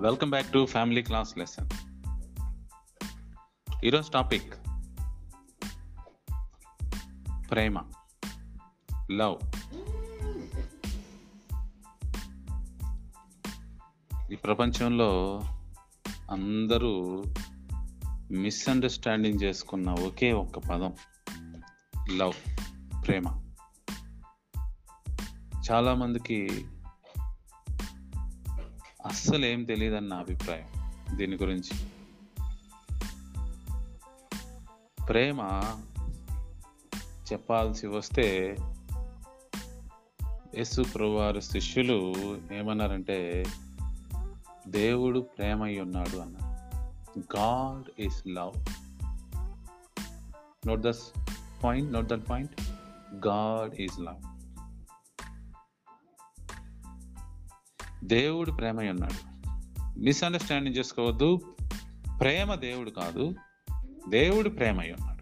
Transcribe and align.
Welcome 0.00 0.30
back 0.30 0.52
to 0.52 0.66
family 0.66 1.02
class 1.02 1.38
lesson. 1.38 1.68
ఈరోజు 3.84 4.10
topic 4.10 4.54
ప్రేమ 7.50 7.82
love. 9.12 9.38
ఈ 14.32 14.36
ప్రపంచంలో 14.36 15.40
అందరూ 16.30 17.24
మిస్అండర్స్టాండింగ్ 18.30 19.42
చేసుకున్న 19.42 19.90
ఒకే 19.90 20.32
ఒక్క 20.32 20.58
పదం 20.58 20.94
లవ్ 22.16 22.32
ప్రేమ. 23.06 23.52
చాలా 25.70 25.94
మందికి 25.94 26.66
అస్సలు 29.10 29.44
ఏం 29.46 29.64
తెలియదని 29.64 30.08
నా 30.08 30.16
అభిప్రాయం 30.16 30.66
దీని 31.16 31.36
గురించి. 31.36 31.86
ప్రేమ 35.08 35.40
చెప్పాల్సి 37.32 37.86
వస్తే 37.86 38.56
యేసు 40.54 40.82
ప్రభువారి 40.82 41.42
శిష్యులు 41.42 42.14
ఏమన్నారంటే 42.52 43.44
దేవుడు 44.68 45.20
ప్రేమ 45.20 45.62
అయి 45.62 45.80
ఉన్నాడు 45.80 46.16
అన్నారు. 46.16 47.18
God 47.18 48.00
is 48.00 48.28
love. 48.28 48.52
Note 50.68 50.80
this 50.80 51.02
point 51.64 51.92
note 51.92 52.06
that 52.06 52.30
point 52.30 52.62
God 53.14 53.80
is 53.80 54.00
love. 54.00 54.29
దేవుడు 58.04 58.52
ప్రేమ 58.52 58.80
అయి 58.80 58.90
ఉన్నాడు. 58.90 59.30
మిస్అండర్స్టాండింగ్ 59.98 60.76
చేసుకోవద్దు. 60.76 61.40
ప్రేమ 62.20 62.54
దేవుడు 62.54 62.90
కాదు. 62.90 63.34
దేవుడు 64.08 64.48
ప్రేమ 64.48 64.80
అయి 64.80 64.92
ఉన్నాడు. 64.92 65.20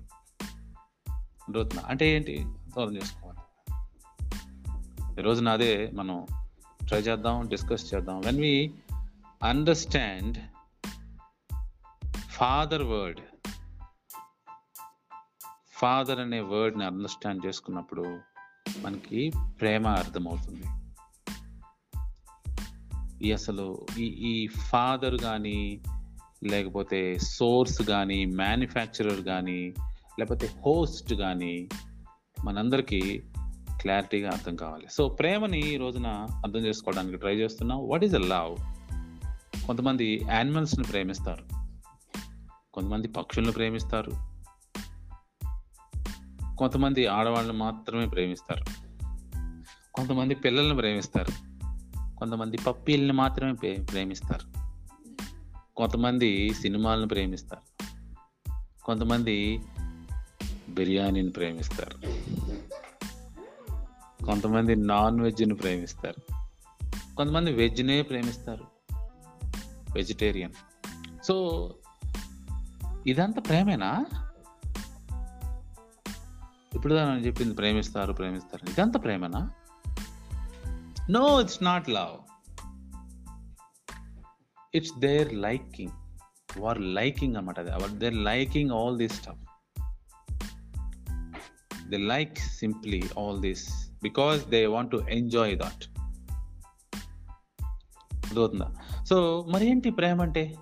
అడుగుతున్నా 1.48 1.82
అంటే 1.86 2.08
ఏంటి? 2.08 2.38
అర్థం 2.42 2.96
చేసుకోవాలి. 2.96 3.38
ఈరోజున 5.20 5.48
అదే 5.48 5.90
మనం 5.94 6.26
ట్రై 6.88 7.00
చేద్దాం 7.00 7.48
డిస్కస్ 7.48 7.94
చేద్దాం. 7.94 8.20
When 8.20 8.40
we 8.40 8.74
understand 9.42 10.38
father 12.30 12.82
word 12.82 13.20
father 15.72 16.20
అనే 16.20 16.40
వర్డ్ని 16.40 16.84
అండర్స్టాండ్ 16.84 17.46
చేసుకున్నప్పుడు 17.46 18.20
మనకి 18.80 19.32
ప్రేమ 19.60 19.86
అర్థమవుతుంది. 19.86 20.62
ఈ 23.22 23.32
అసలు 23.32 23.86
ఈ 23.98 24.04
ఈ 24.04 24.46
ఫాదర్ 24.46 25.18
కానీ 25.18 25.80
లేకపోతే 26.44 27.18
సోర్స్ 27.18 27.82
కానీ 27.82 28.24
మ్యానుఫ్యాక్చరర్ 28.24 29.20
కానీ 29.20 29.74
లేకపోతే 30.18 30.50
హోస్ట్ 30.66 31.14
కానీ 31.14 31.68
మనందరికీ 32.44 33.22
క్లారిటీగా 33.80 34.30
అర్థం 34.30 34.56
కావాలి. 34.56 34.86
సో 34.90 35.08
ప్రేమని 35.08 35.74
ఈ 35.74 35.76
రోజున 35.76 36.06
అర్థం 36.30 36.60
చేసుకోవడానికి 36.60 37.16
ట్రై 37.16 37.36
చేస్తున్నాం. 37.36 37.88
వాట్ 37.88 38.04
ఈజ్ 38.04 38.14
అ 38.14 38.18
లవ్ 38.18 38.56
కొంతమంది 39.66 40.20
యానిమల్స్ని 40.30 40.84
ప్రేమిస్తారు. 40.84 41.44
కొంతమంది 42.74 43.08
పక్షులను 43.08 43.52
ప్రేమిస్తారు. 43.52 44.12
కొంతమంది 46.56 47.06
ఆడవాళ్ళని 47.06 47.58
మాత్రమే 47.58 48.06
ప్రేమిస్తారు. 48.06 48.64
కొంతమంది 49.94 50.34
పిల్లల్ని 50.34 50.76
ప్రేమిస్తారు. 50.76 51.47
కొంతమంది 52.18 52.56
పప్పీల్ని 52.56 53.12
మాత్రమే 53.12 53.52
ప్రే- 53.52 53.84
ప్రేమిస్తారు. 53.84 54.58
కొంతమంది 55.76 56.54
సినిమాలను 56.54 57.08
ప్రేమిస్తారు. 57.08 57.84
కొంతమంది 58.84 59.62
బిర్యానీని 60.68 61.30
ప్రేమిస్తారు. 61.30 61.96
కొంతమంది 64.24 64.76
నాన్ 64.76 65.20
వెజ్ని 65.20 65.54
ప్రేమిస్తారు. 65.54 66.34
కొంతమంది 67.16 67.52
వెజ్నే 67.52 68.02
ప్రేమిస్తారు. 68.02 68.64
వెజిటేరియన్. 69.94 70.52
సో 71.24 71.74
ఇదంతా 73.06 73.40
ప్రేమేనా? 73.40 74.04
ఇప్పుడు 76.74 76.94
నేను 76.94 77.26
చెప్పింది 77.26 77.54
ప్రేమిస్తారు 77.54 78.12
ప్రేమిస్తారు. 78.12 78.70
ఇదంతా 78.70 79.00
ప్రేమేనా? 79.00 79.50
No 81.10 81.40
it's 81.40 81.62
not 81.62 81.88
love 81.88 82.18
it's 84.74 84.98
their 84.98 85.34
liking 85.34 85.92
war 86.60 86.80
liking 86.80 87.36
అనమాట 87.36 87.60
అది. 87.60 87.98
Their 87.98 88.14
liking 88.14 88.70
all 88.70 88.98
this 88.98 89.22
stuff 89.22 89.46
they 91.88 91.96
like 91.96 92.38
simply 92.38 93.02
all 93.18 93.40
this 93.40 93.90
because 94.02 94.46
they 94.46 94.66
want 94.66 94.90
to 94.90 94.96
enjoy 94.96 95.58
that 95.58 95.84
అర్థమవుతుందా? 98.14 98.76
సో 99.04 99.46
మరేంటి 99.50 99.90
ప్రేమ 99.90 100.22
అంటే? 100.22 100.56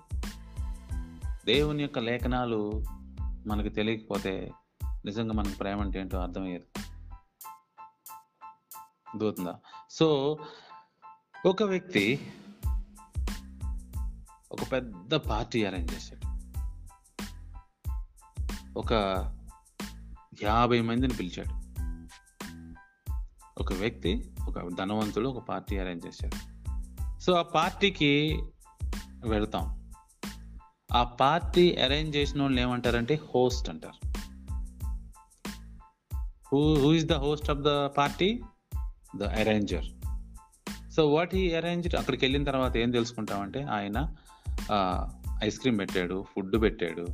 దేవుని 1.45 1.81
యొక్క 1.81 1.99
లేఖనాలు 1.99 2.83
మనకు 3.21 3.69
తెలియకపోతే 3.69 4.51
నిజంగా 5.05 5.33
మనకు 5.33 5.57
ప్రేమ 5.57 5.81
అంటే 5.81 5.99
ఏంటో 5.99 6.17
అర్థమయ్యేది? 6.17 6.65
అర్థమవుతుందా? 9.07 9.59
సో 9.89 10.37
ఒక 11.45 11.63
వ్యక్తి 11.63 12.31
ఒక 14.51 14.71
పెద్ద 14.71 15.15
పార్టీ 15.15 15.65
అరేంజ్ 15.65 15.93
చేశాడు. 15.93 16.27
ఒక 18.79 18.93
యాభై 20.43 20.81
మందిని 20.81 21.13
పిలిచాడు. 21.13 21.67
ఒక 23.59 23.73
వ్యక్తి 23.73 24.35
ఒక 24.47 24.73
ధనవంతుడు 24.77 25.29
ఒక 25.29 25.43
పార్టీ 25.43 25.77
అరేంజ్ 25.77 26.07
చేశాడు. 26.07 26.57
సో 27.19 27.33
ఆ 27.33 27.41
పార్టీకి 27.41 28.43
వెళ్తాం. 29.25 29.91
ఆ 30.93 31.03
పార్టీ 31.03 31.75
అరేంజ్ 31.75 32.15
చేసిన 32.15 32.41
వాళ్ళు 32.41 32.61
ఏమంటారంటే 32.61 33.19
హోస్ట్ 33.35 33.69
అంటారు. 33.69 34.07
Who 36.51 36.75
who 36.75 36.93
is 36.93 37.05
the 37.05 37.13
host 37.13 37.49
of 37.49 37.59
the 37.59 37.85
party? 37.85 38.41
The 39.17 39.23
arranger. 39.23 39.85
So 40.95 41.09
what 41.09 41.35
ఈ 41.35 41.53
అరేంజ్ 41.53 41.95
అక్కడికి 41.95 42.25
వెళ్ళిన 42.25 42.43
తర్వాత 42.43 42.77
ఏం 42.77 42.91
తెలుసుకుంటామంటే 42.91 43.63
ఆయన 43.63 44.15
ఐస్ 45.43 45.59
క్రీమ్ 45.59 45.79
పెట్టాడు 45.79 46.25
ఫుడ్ 46.35 46.61
పెట్టాడు 46.61 47.07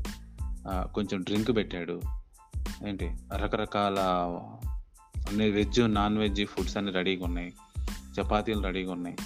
కొంచెం 0.69 1.22
డ్రింక్ 1.22 1.56
పెట్టాడు. 1.56 2.02
ఏంటి? 2.88 3.16
రకరకాల 3.36 4.00
అన్ని 5.30 5.52
వెజ్ 5.52 5.94
నాన్ 5.94 6.18
వెజ్ 6.18 6.46
ఫుడ్స్ 6.46 6.78
అన్ని 6.78 6.92
రెడీగా 6.92 7.25
ఉన్నాయి. 7.25 7.53
చపాతీలు 8.13 8.62
రెడీగా 8.62 8.92
ఉన్నాయి. 8.92 9.18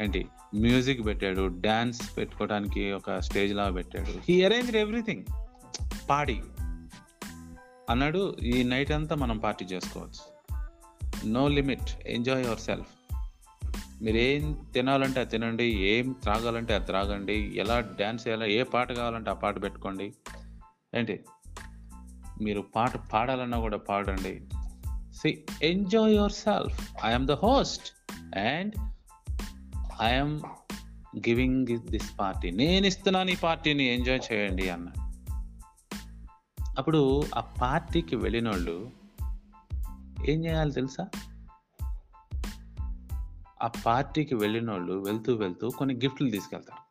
ఏంటి? 0.00 0.26
మ్యూజిక్ 0.54 1.06
పెట్టాడు 1.06 1.46
డ్యాన్స్ 1.46 2.16
పెట్టుకోవడానికి 2.16 2.92
ఒక 2.92 3.18
స్టేజ్ 3.18 3.54
లాగా 3.54 3.70
పెట్టాడు. 3.70 4.12
He 4.28 4.44
arrange 4.44 4.76
everything. 4.76 5.24
పాడి. 6.10 6.42
అన్నాడు 7.90 8.36
ఈ 8.42 8.62
నైట్ 8.62 8.92
అంతా 8.92 9.16
మనం 9.16 9.38
పార్టీ 9.38 9.64
చేసుకోవచ్చు. 9.64 10.33
No 11.26 11.48
limit. 11.48 12.06
Enjoy 12.06 12.44
your 12.44 12.58
self 12.58 12.88
మీరు 14.02 14.16
ఏం 14.16 14.66
తినాలంటే 14.74 15.20
అది 15.20 15.30
తినండి 15.30 15.64
ఏం 15.64 16.12
త్రాగాలంటే 16.12 16.74
అది 16.74 16.86
త్రాగండి 16.86 17.52
ఎలా 17.56 17.80
డ్యాన్స్ 17.80 18.28
చేయాలో 18.28 18.46
ఏ 18.46 18.62
పాట 18.62 18.92
కావాలంటే 18.92 19.30
ఆ 19.30 19.34
పాట 19.34 19.62
పెట్టుకోండి. 19.62 20.12
ఏంటి? 20.94 21.20
మీరు 22.42 22.60
పాట 22.60 23.12
పాడాలన్నా 23.12 23.58
కూడా 23.58 23.76
పాడండి. 23.76 24.40
See 25.14 25.44
enjoy 25.62 26.14
your 26.14 26.32
self 26.32 26.90
I'm 27.04 27.26
the 27.26 27.32
host 27.32 27.92
and 28.38 28.74
I'm 30.02 30.40
giving 31.16 31.66
this 31.66 32.18
party 32.20 32.50
నేను 32.50 32.86
ఇస్తున్నాను 32.86 33.30
ఈ 33.30 33.36
పార్టీని 33.36 33.94
ఎంజాయ్ 33.94 34.20
చేయండి 34.32 34.68
అన్న 34.68 34.88
అప్పుడు 36.78 37.22
ఆ 37.34 37.40
పార్టీకి 37.40 38.16
వెళ్ళిన 38.16 38.48
వాళ్ళు 38.48 38.90
ఏం 40.28 40.44
చేయాలి 40.44 40.72
తెలుసా? 40.72 41.08
ఆ 43.62 43.70
పార్టీకి 43.86 44.34
వెళ్ళిన 44.34 44.70
వాళ్ళు 44.70 45.04
వెళ్తూ 45.06 45.34
వెళ్తూ 45.34 45.70
కొన్ని 45.70 45.94
గిఫ్ట్లు 45.94 46.30
తీసుకెళ్తారు. 46.30 46.84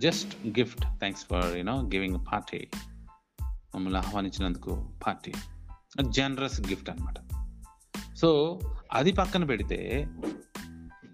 Just 0.00 0.46
gift. 0.46 0.82
Thanks 0.82 1.26
for 1.30 1.56
you know 1.56 1.80
giving 1.80 2.26
party. 2.32 2.68
మమ్మల్ని 3.42 3.98
ఆహ్వానించినందుకు 3.98 4.92
పార్టీ. 5.06 5.32
జనరస్ 6.10 6.60
గిఫ్ట్ 6.60 6.90
అనమాట 6.90 7.14
సో 8.16 8.60
అది 8.92 9.12
పక్కన 9.12 9.44
పెడితే 9.44 10.08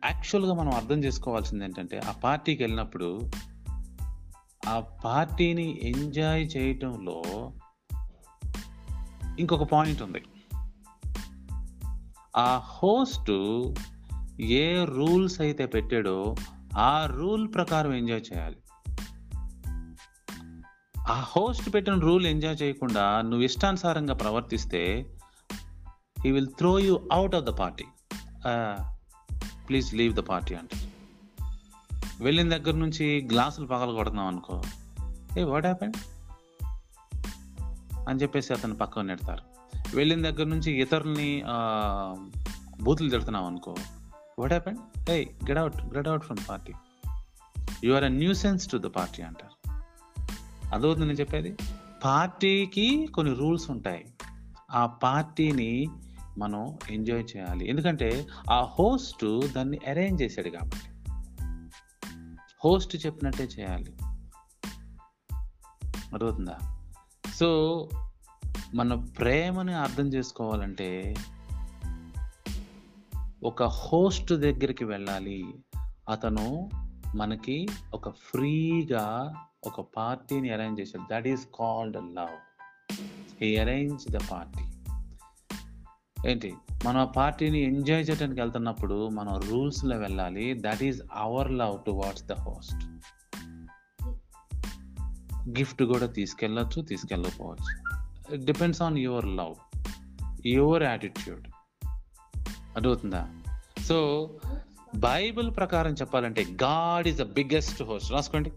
యాక్చువల్గా 0.05 0.55
మనం 0.55 0.75
అర్థం 0.75 1.05
చేసుకోవాల్సింది 1.05 1.65
ఏంటంటే 1.65 1.99
ఆ 1.99 2.13
పార్టీకి 2.13 2.63
వెళ్ళినప్పుడు 2.63 3.31
ఆ 4.69 4.81
పార్టీని 4.81 5.81
ఎంజాయ్ 5.83 6.51
చేయటంలో 6.57 7.23
ఇంకొక 9.39 9.63
పాయింట్ 9.63 10.03
ఉంది. 10.03 10.23
ఆ 12.37 12.59
హోస్ట్ 12.59 13.31
ఏ 14.41 14.85
రూల్స్ 14.85 15.41
అయితే 15.41 15.67
పెట్టాడో 15.67 16.35
ఆ 16.77 17.07
రూల్ 17.07 17.55
ప్రకారం 17.55 17.93
ఎంజాయ్ 17.93 18.23
చేయాలి. 18.35 18.57
ఆ 21.09 21.21
హోస్ట్ 21.21 21.75
పెట్టిన 21.75 21.95
రూల్ 21.95 22.27
ఎంజాయ్ 22.27 22.63
చేయకుండా 22.63 23.21
నువ్వు 23.21 23.43
ఇష్టానుసారంగా 23.43 24.15
ప్రవర్తిస్తే 24.15 25.07
he 26.25 26.31
will 26.31 26.49
throw 26.59 26.79
you 26.79 27.09
out 27.13 27.35
of 27.35 27.45
the 27.45 27.49
party 27.49 27.85
please 29.69 29.95
leave 29.95 30.15
the 30.15 30.19
party 30.19 30.55
అంటే. 30.55 30.77
వెళ్ళిన 32.21 32.57
దగ్గర 32.57 32.75
నుంచి 32.77 33.29
గ్లాసులు 33.33 33.67
పగల 33.67 33.95
కొడుతున్నాం 33.95 34.27
అనుకో. 34.27 34.63
ఏ 35.39 35.43
వాట్ 35.43 35.65
హ్యాపెండ్ 35.65 35.97
అని 38.09 38.23
చెప్పేసి 38.23 38.53
అతను 38.53 38.75
పక్కన 38.75 39.03
నెడతారు. 39.03 39.43
వెళ్ళిన 39.97 40.31
దగ్గర 40.31 40.47
నుంచి 40.47 40.83
ఇతరుల్ని 40.83 41.43
బూతులు 42.83 43.11
తిడుతున్నాం 43.11 43.45
అనుకో 43.45 43.75
what 44.39 44.53
happened 44.53 45.11
a 45.11 45.25
get 45.25 45.59
out 45.59 45.77
get 45.77 46.09
out 46.09 46.25
from 46.25 46.39
party 46.49 46.73
you 47.85 47.95
are 47.95 48.05
a 48.05 48.09
nuisance 48.35 48.71
to 48.71 48.77
the 48.77 48.81
party 48.81 49.23
అంటారు. 49.23 49.71
అదవుతుంది 50.75 51.07
నేను 51.07 51.21
చెప్పేది? 51.21 51.57
పార్టీకి 52.05 53.07
కొన్ని 53.07 53.35
రూల్స్ 53.35 53.71
ఉంటాయి. 53.71 54.07
ఆ 54.71 54.87
పార్టీని 54.87 55.87
మనం 56.39 56.79
ఎంజాయ్ 56.91 57.25
చేయాలి. 57.37 57.69
ఎందుకంటే 57.69 58.27
ఆ 58.53 58.63
హోస్ట్ 58.79 59.53
దాన్ని 59.53 59.79
అరేంజ్ 59.89 60.23
చేశాడు 60.23 60.49
కాబట్టి. 60.49 61.13
హోస్ట్ 62.65 63.07
చెప్పినట్టే 63.07 63.45
చేయాలి. 63.45 63.97
అర్థవుతుందా 66.13 66.76
సో 67.41 67.89
మన 68.75 68.95
ప్రేమని 68.95 69.75
అర్థం 69.75 70.09
చేసుకోవాలంటే 70.09 71.15
ఒక 73.45 73.63
హోస్ట్ 73.63 74.33
దగ్గరికి 74.33 74.85
వెళ్ళాలి. 74.85 75.45
అతను 76.11 76.71
మనకి 77.15 77.69
ఒక 77.95 78.09
ఫ్రీగా 78.09 79.35
ఒక 79.67 79.81
పార్టీని 79.97 80.51
అరేంజ్ 80.51 80.81
చేశాడు. 80.81 81.05
That 81.13 81.29
is 81.29 81.47
called 81.59 81.97
love. 81.97 82.63
He 83.43 83.57
arrange 83.57 84.13
the 84.13 84.19
party. 84.31 84.65
ఏంటి? 86.31 86.55
మనం 86.85 87.01
ఆ 87.01 87.05
పార్టీని 87.05 87.61
ఎంజాయ్ 87.61 88.11
చేయడానికి 88.11 88.41
వెళ్తున్నప్పుడు 88.41 89.09
మనం 89.09 89.41
రూల్స్లో 89.41 89.97
వెళ్ళాలి. 89.97 90.55
That 90.61 90.83
is 90.83 91.01
our 91.13 91.53
love 91.53 91.85
towards 91.87 92.25
the 92.25 92.33
host. 92.33 92.87
Gift 95.49 95.83
కూడా 95.83 96.07
తీసుకెళ్ళచ్చు 96.07 96.83
తీసుకెళ్ళకపోవచ్చు. 96.83 97.97
Depends 98.37 98.83
on 98.83 98.99
your 98.99 99.27
love 99.27 99.55
your 100.47 100.83
attitude 100.83 101.49
అర్థమవుతుందా? 102.77 103.29
సో 103.85 104.31
బైబిల్ 104.97 105.57
ప్రకారం 105.57 105.93
చెప్పాలంటే 105.93 106.45
God 106.45 107.09
is 107.09 107.19
the 107.19 107.23
biggest 107.23 107.83
host 107.83 108.13
రాసుకోండి. 108.13 108.53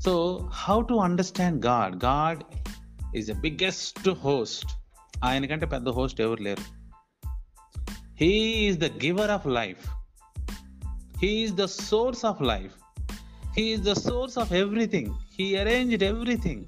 So 0.00 0.38
how 0.52 0.82
to 0.82 0.94
understand 0.94 1.66
God 1.66 2.04
God 2.04 2.42
is 3.16 3.32
the 3.32 3.40
biggest 3.40 4.08
host 4.08 4.66
ఆయనకంటే 5.24 5.66
పెద్ద 5.66 5.88
host 5.88 6.20
ఎవరు 6.20 6.42
లేరు. 6.42 6.82
He is 8.14 8.78
the 8.78 8.84
giver 8.84 9.30
of 9.30 9.46
life 9.46 9.88
he is 11.18 11.52
the 11.52 11.64
source 11.64 12.24
of 12.24 12.42
life 12.42 12.72
he 13.56 13.62
is 13.62 13.82
the 13.82 13.92
source 13.92 14.38
of 14.38 14.52
everything 14.52 15.14
he 15.40 15.56
arranged 15.56 16.02
everything 16.02 16.64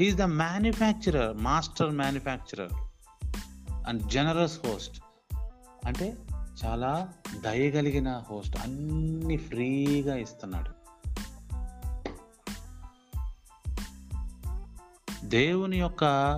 he 0.00 0.06
is 0.06 0.16
the 0.16 0.22
manufacturer 0.22 1.36
master 1.36 1.90
manufacturer 1.90 2.72
and 3.88 4.10
generous 4.10 4.58
host 4.66 5.02
అంటే 5.84 6.16
చాలా 6.64 7.08
దయగలిగిన 7.40 8.22
host 8.30 8.56
అన్ని 8.56 9.36
ఫ్రీగా 9.36 10.16
ఇస్తున్నాడు. 10.16 10.70
దేవుని 15.24 15.76
యొక్క 15.76 16.36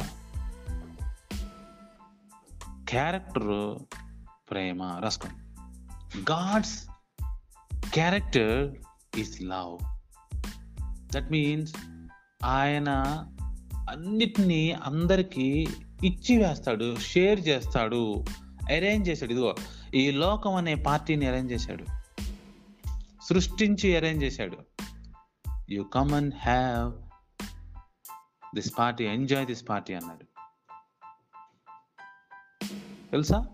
character 2.89 3.79
ప్రేమ 4.51 4.83
రసం 4.83 5.57
God's 6.31 6.85
character 7.93 8.75
is 9.19 9.43
love 9.43 9.79
that 11.15 11.31
means 11.31 11.75
ఆయన 12.45 12.89
అన్నిటినీ 13.91 14.73
అందరికీ 14.73 15.67
ఇచ్చి 16.05 16.37
వేస్తాడు 16.37 16.97
షేర్ 16.97 17.49
చేస్తాడు 17.49 18.25
అరేంజ్ 18.71 19.09
చేశాడు. 19.09 19.33
ఇదిగో 19.33 19.55
ఈ 19.95 20.11
లోకం 20.11 20.55
అనే 20.55 20.75
పార్టీని 20.75 21.27
అరేంజ్ 21.27 21.53
చేశాడు. 21.53 21.85
సృష్టించి 23.25 23.97
అరేంజ్ 23.97 24.25
చేశాడు. 24.25 24.57
You 25.71 25.83
come 25.83 26.13
and 26.13 26.35
have 26.35 26.93
this 28.55 28.73
party 28.79 29.05
enjoy 29.05 29.47
this 29.47 29.69
party 29.69 29.95
అన్నాడు. 29.95 30.25
తెలుసా? 33.11 33.49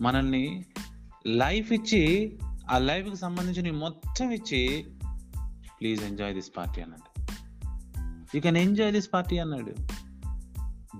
మనల్ని 0.00 0.64
లైఫ్ 1.26 1.72
ఇచ్చి 1.72 2.36
ఆ 2.70 2.78
లైఫ్కి 2.78 3.16
సంబంధించిన 3.16 3.76
మొత్తం 3.76 4.30
ఇచ్చి 4.30 4.86
ప్లీజ్ 5.80 6.04
ఎంజాయ్ 6.04 6.34
దిస్ 6.34 6.50
పార్టీ 6.56 6.80
అన్నాడు. 6.80 7.22
You 8.34 8.40
can 8.42 8.56
enjoy 8.56 8.92
this 8.92 9.08
party 9.12 9.38
అన్నాడు. 9.38 9.74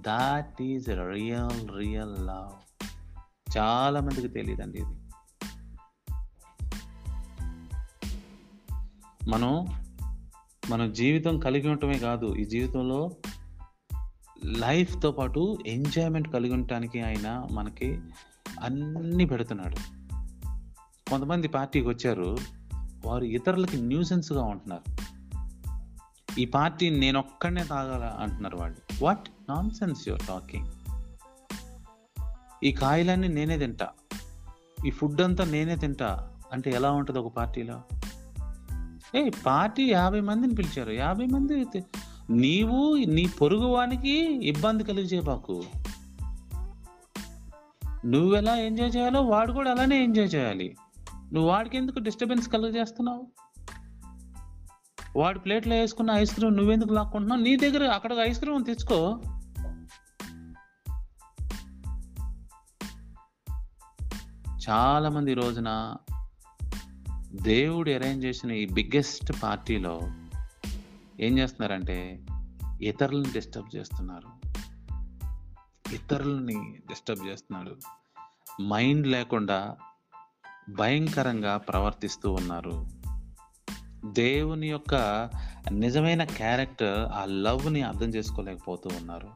That 0.01 0.63
is 0.63 0.89
real 0.89 1.79
real 1.79 2.27
love 2.27 2.79
చాలా 3.59 4.01
మందికి 4.01 4.29
తెలియదండి 4.29 4.79
ఇది. 4.79 4.97
మనం 9.29 9.67
మన 10.71 10.93
జీవితం 10.93 11.39
కలిగి 11.39 11.69
ఉండటమే 11.69 11.99
కాదు 11.99 12.37
ఈ 12.37 12.45
జీవితంలో 12.45 13.17
లైఫ్తో 14.45 15.13
పాటు 15.13 15.59
ఎంజాయ్మెంట్ 15.67 16.33
కలిగి 16.33 16.53
ఉండటానికి 16.53 17.01
ఆయన 17.01 17.47
మనకి 17.53 18.01
అన్ని 18.61 19.27
పెడుతున్నాడు. 19.27 20.00
కొంతమంది 21.11 21.49
పార్టీకి 21.49 21.89
వచ్చారు 21.89 22.39
వారు 23.07 23.25
ఇతరులకి 23.25 23.77
న్యూసెన్స్గా 23.77 24.43
ఉంటున్నారు. 24.43 25.11
ఈ 26.41 26.45
పార్టీ 26.45 26.91
నేను 26.91 27.19
ఒక్కడనే 27.19 27.65
తాగాల 27.65 28.05
అంటున్నారు 28.23 28.57
వాళ్ళు. 28.57 29.05
వాట్? 29.05 29.29
Nonsense 29.71 30.09
your 30.09 30.23
talking. 30.27 30.67
ఈ 32.65 32.73
కాయలన్నీ 32.73 33.29
నేనే 33.29 33.59
తింటా. 33.59 33.89
ఈ 34.87 34.91
ఫుడ్ 34.91 35.21
అంతా 35.21 35.45
నేనే 35.45 35.77
తింటా. 35.77 36.33
అంటే 36.53 36.71
ఎలా 36.71 36.91
ఉంటుంది 36.91 37.21
ఒక 37.21 37.33
పార్టీలో? 37.33 37.83
ఏ 39.17 39.31
పార్టీ 39.47 39.91
యాభై 39.91 40.21
మందిని 40.21 40.55
పిలిచారు. 40.55 40.93
యాభై 40.93 41.27
మంది 41.27 41.83
నీవు 42.31 42.97
నీ 42.97 43.27
పొరుగు 43.41 43.67
వానికి 43.67 44.47
ఇబ్బంది 44.49 44.85
కలిగజేయబాకు 44.85 45.65
నువ్వు 48.07 48.37
ఎలా 48.37 48.57
ఎంజాయ్ 48.57 48.97
చేయాలో 48.97 49.23
వాడు 49.23 49.53
కూడా 49.53 49.71
అలానే 49.71 50.05
ఎంజాయ్ 50.05 50.35
చేయాలి. 50.35 50.77
నువ్వు 51.33 51.51
వాడికి 51.51 51.77
ఎందుకు 51.77 51.99
డిస్టర్బెన్స్ 51.99 52.49
కలుగజేస్తున్నావు? 52.49 53.27
వాడి 55.17 55.39
ప్లేట్లో 55.39 55.77
వేసుకున్న 55.77 56.11
ఐస్ 56.11 56.35
క్రీమ్ 56.35 56.57
నువ్వెందుకు 56.57 56.93
లాక్కుంటున్నావు? 56.93 57.41
నీ 57.41 57.57
దగ్గర 57.57 57.85
అక్కడ 57.85 58.13
ఐస్ 58.13 58.41
క్రీమ్ 58.41 58.65
తెచ్చుకో 58.65 59.21
చాలా 64.71 65.09
మంది 65.09 65.35
రోజున 65.35 65.97
దేవుడు 67.43 67.91
అరేంజ్ 67.91 68.25
చేసిన 68.25 68.51
ఈ 68.51 68.67
బిగ్గెస్ట్ 68.67 69.43
పార్టీలో 69.43 70.01
ఏం 71.21 71.39
చేస్తున్నారంటే 71.39 72.27
ఇతరులను 72.83 73.33
డిస్టర్బ్ 73.33 73.77
చేస్తున్నారు. 73.77 74.49
ఇతరులని 75.95 76.79
డిస్టర్బ్ 76.89 77.27
చేస్తున్నారు 77.27 77.77
మైండ్ 78.63 79.07
లేకుండా 79.07 79.77
భయంకరంగా 80.69 81.57
ప్రవర్తిస్తూ 81.57 82.33
ఉన్నారు. 82.33 82.87
దేవుని 84.13 84.69
యొక్క 84.69 84.95
నిజమైన 85.71 86.25
క్యారెక్టర్ 86.25 87.13
ఆ 87.13 87.25
లవ్ని 87.25 87.83
అర్థం 87.83 88.09
చేసుకోలేకపోతూ 88.09 88.91
ఉన్నారు. 88.97 89.29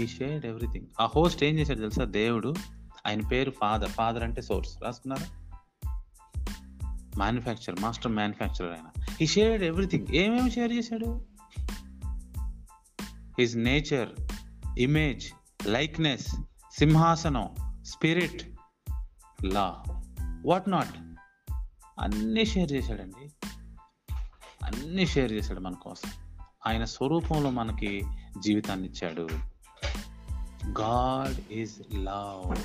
ఈ 0.00 0.06
షేడ్ 0.06 0.46
ఎవ్రీథింగ్ 0.46 0.86
ఆ 1.00 1.08
హోస్ట్ 1.16 1.44
ఏం 1.44 1.58
చేశాడు 1.58 1.78
తెలుసా? 1.78 2.04
దేవుడు 2.04 2.54
ఆయన 3.06 3.20
పేరు 3.20 3.50
ఫాదర్. 3.50 3.88
ఫాదర్ 3.88 4.22
అంటే 4.22 4.42
సోర్స్. 4.42 4.82
రాసుకున్నారు? 4.82 5.44
మ్యానుఫ్యాక్చర్ 7.16 7.80
మాస్టర్ 7.80 8.12
మ్యానుఫ్యాక్చరర్ 8.12 8.70
ఆయన. 8.70 9.06
ఈ 9.20 9.26
షేడ్ 9.26 9.62
ఎవ్రీథింగ్ 9.62 10.06
ఏమేమి 10.14 10.50
షేర్ 10.50 10.72
చేశాడు? 10.72 11.26
హిజ్ 13.38 13.56
నేచర్ 13.56 14.08
ఇమేజ్ 14.78 15.32
లైక్నెస్ 15.66 16.28
సింహాసనం 16.78 17.48
స్పిరిట్ 17.82 18.53
లా. 19.44 19.82
వాట్ 20.46 20.68
నాట్ 20.68 20.94
అన్నీ 22.00 22.44
షేర్ 22.44 22.72
చేశాడండి. 22.72 23.48
అన్నీ 24.64 25.06
షేర్ 25.06 25.32
చేశాడు 25.32 25.60
మన 25.60 25.72
కోసం. 25.72 26.10
ఆయన 26.66 26.84
స్వరూపంలో 26.84 27.50
మనకి 27.50 28.02
జీవితాన్ని 28.38 28.88
ఇచ్చాడు. 28.88 29.28
గాడ్ 30.80 31.52
ఈజ్ 31.52 31.94
లవ్ 31.94 32.56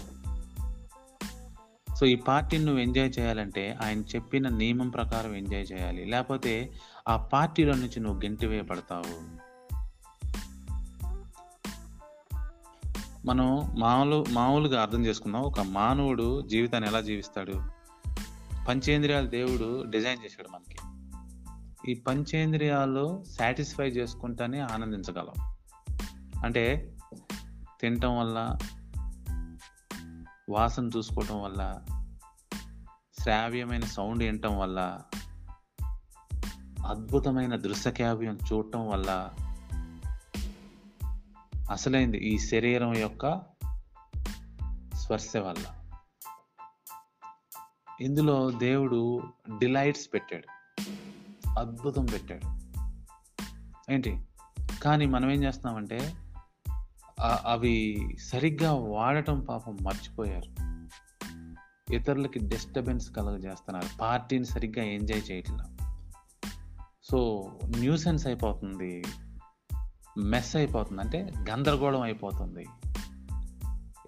సో 1.95 2.05
ఈ 2.05 2.15
పార్టీని 2.15 2.65
నువ్వు 2.65 2.81
ఎంజాయ్ 2.81 3.11
చేయాలంటే 3.19 3.77
ఆయన 3.81 3.99
చెప్పిన 3.99 4.49
నియమం 4.49 4.89
ప్రకారం 4.89 5.35
ఎంజాయ్ 5.35 5.67
చేయాలి. 5.71 6.05
లేకపోతే 6.05 6.73
ఆ 7.07 7.17
పార్టీలో 7.17 7.73
నుంచి 7.73 7.99
నువ్వు 7.99 8.21
గెంటివేయబడతావు. 8.21 9.38
మనం 13.29 13.75
మామూలు 13.79 14.25
మామూలుగా 14.29 14.81
అర్థం 14.81 15.05
చేసుకుందాం. 15.05 15.41
ఒక 15.41 15.59
మానవుడు 15.59 16.41
జీవితాన్ని 16.41 16.89
ఎలా 16.89 17.01
జీవిస్తాడు? 17.01 17.53
పంచేంద్రియాలు 18.67 19.29
దేవుడు 19.29 19.83
డిజైన్ 19.89 20.25
చేశాడు 20.25 20.49
మనకి. 20.49 20.77
ఈ 21.91 21.95
పంచేంద్రియాలు 21.95 23.23
సాటిస్ఫై 23.23 23.87
చేసుకుంటానే 23.87 24.59
ఆనందించగలం. 24.59 25.55
అంటే 26.45 26.93
తినటం 27.81 28.19
వల్ల 28.19 28.57
వాసన 30.49 30.89
చూసుకోవటం 30.97 31.41
వల్ల 31.41 31.79
శ్రావ్యమైన 33.21 33.81
సౌండ్ 33.81 34.23
వినటం 34.23 34.59
వల్ల 34.59 35.01
అద్భుతమైన 36.85 37.55
దృశ్యకావ్యం 37.55 38.39
చూడటం 38.53 38.89
వల్ల 38.89 39.29
అసలైంది 41.69 42.17
ఈ 42.17 42.37
శరీరం 42.37 42.97
యొక్క 42.97 43.41
స్పర్శ 44.95 45.37
వల్ల. 45.37 45.63
ఇందులో 48.01 48.51
దేవుడు 48.51 49.21
డిలైట్స్ 49.59 50.09
పెట్టాడు. 50.13 50.47
అద్భుతం 51.59 52.05
పెట్టాడు. 52.05 52.59
ఏంటి? 53.91 54.23
కానీ 54.83 55.05
మనం 55.05 55.31
ఏం 55.31 55.43
చేస్తున్నామంటే 55.43 56.15
అవి 57.45 57.97
సరిగ్గా 58.19 58.73
వాడటం 58.73 59.41
పాపం 59.41 59.77
మర్చిపోయారు. 59.81 60.69
ఇతరులకి 61.93 62.39
డిస్టర్బెన్స్ 62.39 63.11
కలుగజేస్తున్నారు. 63.11 63.97
పార్టీని 64.01 64.45
సరిగ్గా 64.45 64.85
ఎంజాయ్ 64.85 65.31
చేయట్లా. 65.31 65.77
సో 67.03 67.51
న్యూసెన్స్ 67.65 68.27
అయిపోతుంది. 68.27 69.03
మెస్ 70.17 70.55
అయిపోతుంది. 70.55 71.01
అంటే 71.01 71.33
గందరగోళం 71.49 72.01
అయిపోతుంది. 72.01 72.65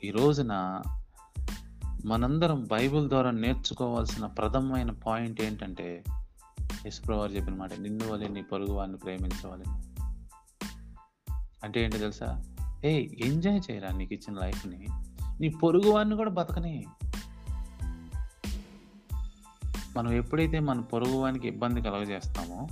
ఈ 0.04 0.12
రోజున 0.12 0.82
మనందరం 2.06 2.68
బైబిల్ 2.72 3.10
ద్వారా 3.10 3.32
నేర్చుకోవాల్సిన 3.32 4.26
ప్రథమమైన 4.26 4.92
పాయింట్ 4.92 5.42
ఏంటంటే 5.42 6.04
యశ్వ్రవారు 6.88 7.32
చెప్పిన 7.32 7.56
మాట 7.56 7.74
నిన్ను 7.74 8.12
వలె 8.12 8.28
నీ 8.28 8.42
పొరుగు 8.42 8.72
వారిని 8.72 8.98
ప్రేమించవాలని. 8.98 9.82
అంటే 11.64 11.84
ఏంటో 11.84 11.98
తెలుసా? 11.98 12.44
ఏ 12.86 13.08
ఎంజాయ్ 13.26 13.72
చేయరా 13.72 13.90
నీకు 13.90 14.14
ఇచ్చిన 14.14 14.40
లైఫ్ని? 14.40 14.88
నీ 15.42 15.50
పొరుగు 15.50 15.92
వారిని 15.92 16.16
కూడా 16.16 16.30
బతకని. 16.30 16.86
మనం 19.98 20.12
ఎప్పుడైతే 20.12 20.60
మన 20.60 20.80
పొరుగు 20.80 21.18
వానికి 21.18 21.48
ఇబ్బంది 21.48 21.82
కలగజేస్తామో 21.82 22.68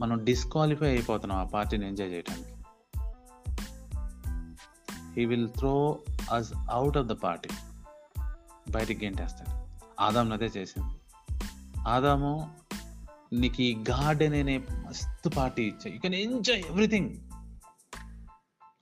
మనం 0.00 0.24
డిస్క్వాలిఫై 0.24 0.88
అయిపోతున్నాం 0.88 1.38
ఆ 1.38 1.44
పార్టీని 1.44 1.86
ఎంజాయ్ 1.86 2.12
చేయడానికి 2.12 2.52
he 5.12 5.24
will 5.24 5.48
throw 5.48 5.98
us 6.32 6.52
out 6.70 6.98
of 6.98 7.06
the 7.06 7.10
party 7.10 7.48
బయటికి 8.70 9.04
గెంటేస్తాడు 9.04 9.62
ఆదాం 10.00 10.32
అదే 10.32 10.44
చేసింది. 10.44 10.94
ఆదాము 11.88 12.54
నీకు 13.32 13.62
ఈ 13.62 13.84
గార్డెన్ 13.90 14.34
అనే 14.34 14.58
మస్తు 14.58 15.28
పార్టీ 15.28 15.62
ఇచ్చాయి 15.62 15.94
యూ 15.94 16.00
కెన్ 16.00 16.14
ఎంజాయ్ 16.14 16.62
ఎవ్రీథింగ్ 16.70 17.16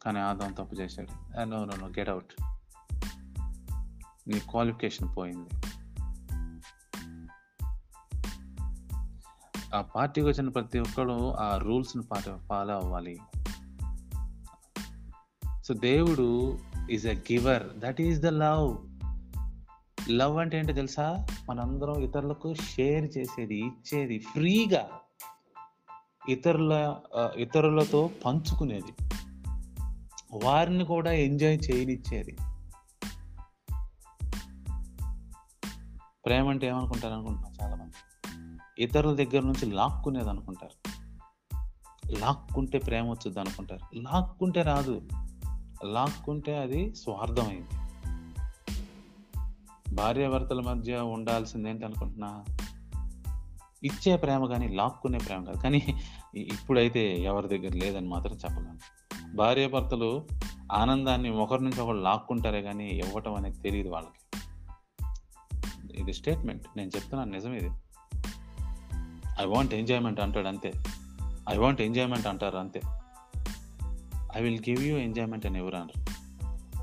కానీ 0.02 0.18
ఆదాం 0.18 0.52
తప్పు 0.52 0.74
చేశాడు. 0.74 1.40
No 1.44 1.64
no 1.64 1.76
no 1.76 1.86
get 1.86 2.08
out 2.08 2.42
నీ 4.28 4.38
క్వాలిఫికేషన్ 4.38 5.16
పోయింది. 5.16 5.59
ఆ 9.74 9.80
పార్టీకి 9.80 10.26
వచ్చిన 10.26 10.48
ప్రతి 10.48 10.78
ఒక్కడు 10.78 11.32
ఆ 11.32 11.56
రూల్స్ని 11.56 12.02
పాట 12.02 12.38
ఫాలో 12.48 12.74
అవ్వాలి. 12.74 13.18
సో 15.66 15.74
దేవుడు 15.74 16.58
is 16.90 17.06
a 17.06 17.12
giver 17.12 17.62
that 17.78 18.00
is 18.00 18.20
the 18.20 18.26
love 18.26 18.78
love 20.10 20.38
అంటే 20.38 20.58
ఏంటో 20.58 20.72
తెలుసా? 20.72 21.26
మనందరం 21.48 21.94
ఇతరులకు 21.94 22.54
షేర్ 22.54 23.18
చేసేది 23.18 23.58
ఇచ్చేది 23.58 24.18
ఫ్రీగా 24.18 24.88
ఇతరుల 26.28 26.96
ఇతరులతో 27.36 28.10
పంచుకునేది. 28.26 29.10
వారిని 30.44 30.84
కూడా 30.84 31.12
ఎంజాయ్ 31.12 31.58
చేయనిచ్చేది. 31.70 32.36
ప్రేమ 36.26 36.48
అంటే 36.48 36.66
ఏమనుకుంటారు 36.66 37.14
అనుకుంటున్నా 37.14 37.50
చాలా 37.62 37.76
మంది 37.76 37.92
ఇతరుల 38.80 39.14
దగ్గర 39.14 39.40
నుంచి 39.40 39.66
లాక్కునేది 39.66 40.30
అనుకుంటారు 40.30 40.90
లాక్కుంటే 42.18 42.78
ప్రేమ 42.78 43.10
వచ్చింది 43.10 43.40
అనుకుంటారు 43.40 43.98
లాక్కుంటే 43.98 44.62
రాదు. 44.62 45.02
లాక్కుంటే 45.84 46.58
అది 46.58 46.94
స్వార్థమైంది. 46.94 47.68
భార్యాభర్తల 49.94 50.60
మధ్య 50.60 50.96
ఉండాల్సింది 50.96 51.70
ఏంటి 51.70 51.84
అనుకుంటున్నా 51.84 52.44
ఇచ్చే 53.84 54.16
ప్రేమ 54.16 54.46
కానీ 54.46 54.68
లాక్కునే 54.68 55.18
ప్రేమ 55.18 55.44
కాదు. 55.44 55.56
కానీ 55.56 55.82
ఇప్పుడైతే 56.36 57.22
ఎవరి 57.22 57.48
దగ్గర 57.48 57.72
లేదని 57.72 58.08
మాత్రం 58.08 58.32
చెప్పగలను 58.32 58.78
భార్యాభర్తలు 59.36 60.26
ఆనందాన్ని 60.72 61.30
ఒకరి 61.30 61.64
నుంచి 61.64 61.80
ఒకరు 61.80 61.96
లాక్కుంటారే 61.96 62.62
కానీ 62.62 62.88
ఇవ్వటం 62.88 63.34
అనేది 63.34 63.60
తెలియదు 63.60 63.88
వాళ్ళకి. 63.88 64.42
ఇది 66.00 66.12
స్టేట్మెంట్. 66.12 66.66
నేను 66.76 66.88
చెప్తున్నాను 66.88 67.30
నిజం 67.30 67.52
ఇది. 67.52 67.70
ఐ 69.40 69.44
వాంట్ 69.44 69.74
ఎంజాయ్మెంట్ 69.74 70.20
అంటాడు 70.20 70.48
అంతే. 70.48 70.72
ఐ 71.50 71.56
వాంట్ 71.56 71.80
ఎంజాయ్మెంట్ 71.80 72.26
అంటారు 72.26 72.58
అంతే. 72.58 72.80
I 74.36 74.42
will 74.42 74.60
give 74.68 74.82
you 74.82 74.96
enjoyment 74.96 75.46
అని 75.46 75.58
ఎవరు 75.58 75.76
అనరు. 75.76 76.10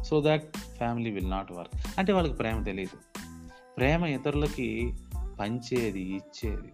So 0.04 0.22
that 0.22 0.58
family 0.58 1.12
will 1.12 1.30
not 1.30 1.52
work 1.52 1.88
అంటే 1.98 2.14
వాళ్ళకి 2.14 2.34
ప్రేమ 2.34 2.64
తెలియదు. 2.64 3.20
ప్రేమ 3.78 4.06
ఇతరులకి 4.06 4.94
పంచేది 5.40 6.02
ఇచ్చేది 6.02 6.74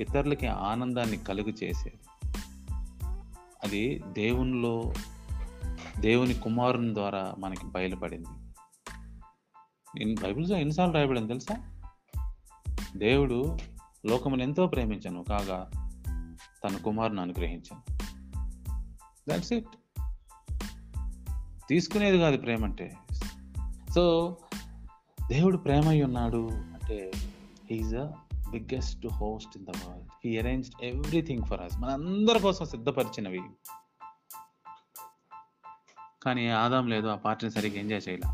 ఇతరులకి 0.00 0.46
ఆనందాన్ని 0.46 1.16
కలుగు 1.16 1.48
చేసేది. 1.48 2.28
అది 3.64 4.02
దేవునిలో 4.12 4.92
దేవుని 6.00 6.34
కుమారుని 6.34 6.94
ద్వారా 6.94 7.34
మనకి 7.38 7.66
బయలుపడింది. 7.66 8.28
బైబిల్స్లో 10.14 10.56
ఎన్నిసార్లు 10.56 10.94
రాయబడింది 10.94 11.28
తెలుసా? 11.28 11.70
దేవుడు 12.96 13.58
లోకమును 14.06 14.42
ఎంతో 14.42 14.66
ప్రేమించను. 14.66 15.24
కాగా 15.28 15.70
తన 16.64 16.76
కుమారుని 16.76 17.20
అనుగ్రహించను. 17.20 17.98
దట్స్ 19.28 19.52
ఇట్ 19.52 19.68
తీసుకునేది 21.68 22.18
కాదు 22.18 22.36
ప్రేమ 22.36 22.64
అంటే 22.64 22.96
సో 23.94 24.36
దేవుడు 25.28 25.56
ప్రేమ 25.56 25.88
అయి 25.88 26.02
ఉన్నాడు 26.02 26.48
అంటే 26.52 27.12
he is 27.70 27.94
a 27.94 28.12
biggest 28.50 29.06
host 29.06 29.56
in 29.56 29.66
the 29.66 29.68
world 29.68 30.08
he 30.24 30.38
arrange 30.38 30.70
everything 30.82 31.44
for 31.44 31.60
us 31.60 31.78
మన 31.78 31.90
అందరి 31.90 32.40
కోసం 32.40 32.64
సిద్ధపరిచినవి. 32.64 33.42
కానీ 36.22 36.48
ఆదాం 36.48 36.88
లేదు 36.88 37.06
ఆ 37.06 37.16
పార్టీని 37.16 37.52
సరిగ్గా 37.52 37.80
ఎంజాయ్ 37.80 38.02
చేయలే. 38.08 38.30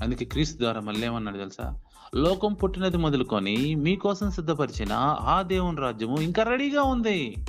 అందుకే 0.00 0.24
క్రీస్తు 0.24 0.58
ద్వారా 0.58 0.80
మళ్ళీ 0.80 1.06
ఏమన్నాడు 1.06 1.38
తెలుసా? 1.38 1.80
లోకం 2.14 2.54
పుట్టినది 2.54 2.96
మొదలుకొని 2.96 3.74
మీకోసం 3.74 4.30
సిద్ధపరిచిన 4.30 4.88
ఆ 5.20 5.42
దేవుని 5.42 5.76
రాజ్యము 5.76 6.20
ఇంకా 6.20 6.42
రెడీగా 6.42 6.82
ఉంది. 6.82 7.46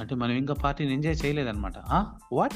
అంటే 0.00 0.14
మనం 0.14 0.30
ఇంకా 0.30 0.54
పార్టీని 0.54 0.92
ఎంజాయ్ 0.92 1.16
చేయలేదన్నమాట. 1.24 1.72
వాట్ 2.32 2.54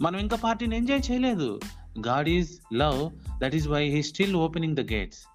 మనం 0.00 0.18
ఇంకా 0.18 0.36
పార్టీని 0.36 0.76
ఎంజాయ్ 0.76 1.10
చేయలేదు. 1.10 1.60
God 2.06 2.28
is 2.28 2.74
love 2.74 3.10
that 3.38 3.54
is 3.54 3.68
why 3.68 3.88
he 3.88 4.02
still 4.02 4.36
opening 4.36 4.76
the 4.76 4.92
gates 4.92 5.26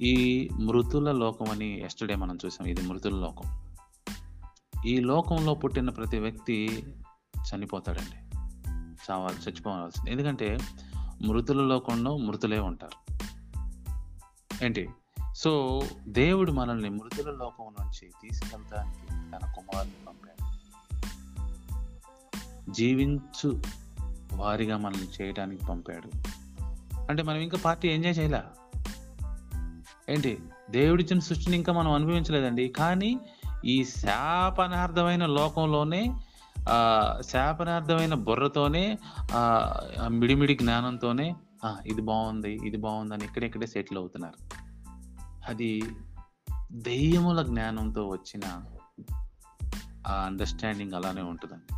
ఈ 0.00 0.48
మృతుల 0.60 1.12
లోకం 1.12 1.46
అని 1.50 1.84
ఎస్టర్డే 1.84 2.14
మనం 2.14 2.38
చూసాం. 2.46 2.66
ఇది 2.66 2.82
మృతుల 2.82 3.14
లోకం. 3.14 3.60
ఈ 4.86 5.00
లోకంలో 5.00 5.54
పుట్టిన 5.54 5.90
ప్రతి 5.90 6.18
వ్యక్తి 6.18 6.84
చనిపోతాడండి. 7.36 8.36
చావాలి 9.10 9.36
చచ్చిపోవాల్సింది. 9.36 10.10
ఎందుకంటే 10.10 10.58
మృతుల 11.22 11.64
లోకంలో 11.64 12.16
మృతులే 12.16 12.58
ఉంటారు. 12.58 13.16
ఏంటి? 14.64 14.88
సో 15.36 15.82
దేవుడు 16.08 16.52
మనల్ని 16.52 16.90
మృతుల 16.90 17.30
లోకం 17.30 17.64
నుంచి 17.64 18.12
తీసుకెళ్ళడానికి 18.22 19.06
తన 19.08 19.52
కుమారుని 19.52 20.06
పంపాడు. 20.08 20.26
జీవించు 22.72 23.62
వారిగా 24.32 24.76
మనల్ని 24.76 25.08
చేయడానికి 25.08 25.66
పంపాడు. 25.66 26.10
అంటే 27.08 27.22
మనం 27.22 27.38
ఇంకా 27.38 27.58
పార్టీ 27.64 27.88
ఎంజాయ్ 27.88 28.18
చేయలే? 28.18 28.42
ఏంటి? 30.08 30.38
దేవుడిచ్చిన 30.70 31.18
సృష్టిని 31.18 31.56
ఇంకా 31.56 31.72
మనం 31.72 31.92
అనుభవించలేదండి. 31.92 32.68
కానీ 32.68 33.20
ఈ 33.64 33.84
శాపనార్థమైన 33.84 35.26
లోకంలోనే 35.26 36.20
ఆ 36.68 36.78
శాపనార్థమైన 37.30 38.14
బుర్రతోనే 38.14 38.98
ఆ 39.32 39.68
మిడిమిడి 40.08 40.54
జ్ఞానంతోనే 40.54 41.36
ఆ, 41.64 41.76
ఇది 41.86 42.02
బాగుంది 42.02 42.52
ఇది 42.54 42.76
బాగుంది 42.76 43.14
అని 43.14 43.24
ఇక్కడెక్కడే 43.24 43.66
సెటిల్ 43.66 43.98
అవుతున్నారు. 43.98 44.56
అది 45.48 45.82
దెయ్యముల 46.72 47.42
జ్ఞానంతో 47.42 48.08
వచ్చిన 48.08 48.62
ఆ 50.06 50.12
అండర్స్టాండింగ్ 50.12 50.92
అలానే 50.92 51.22
ఉంటుందండి. 51.22 51.74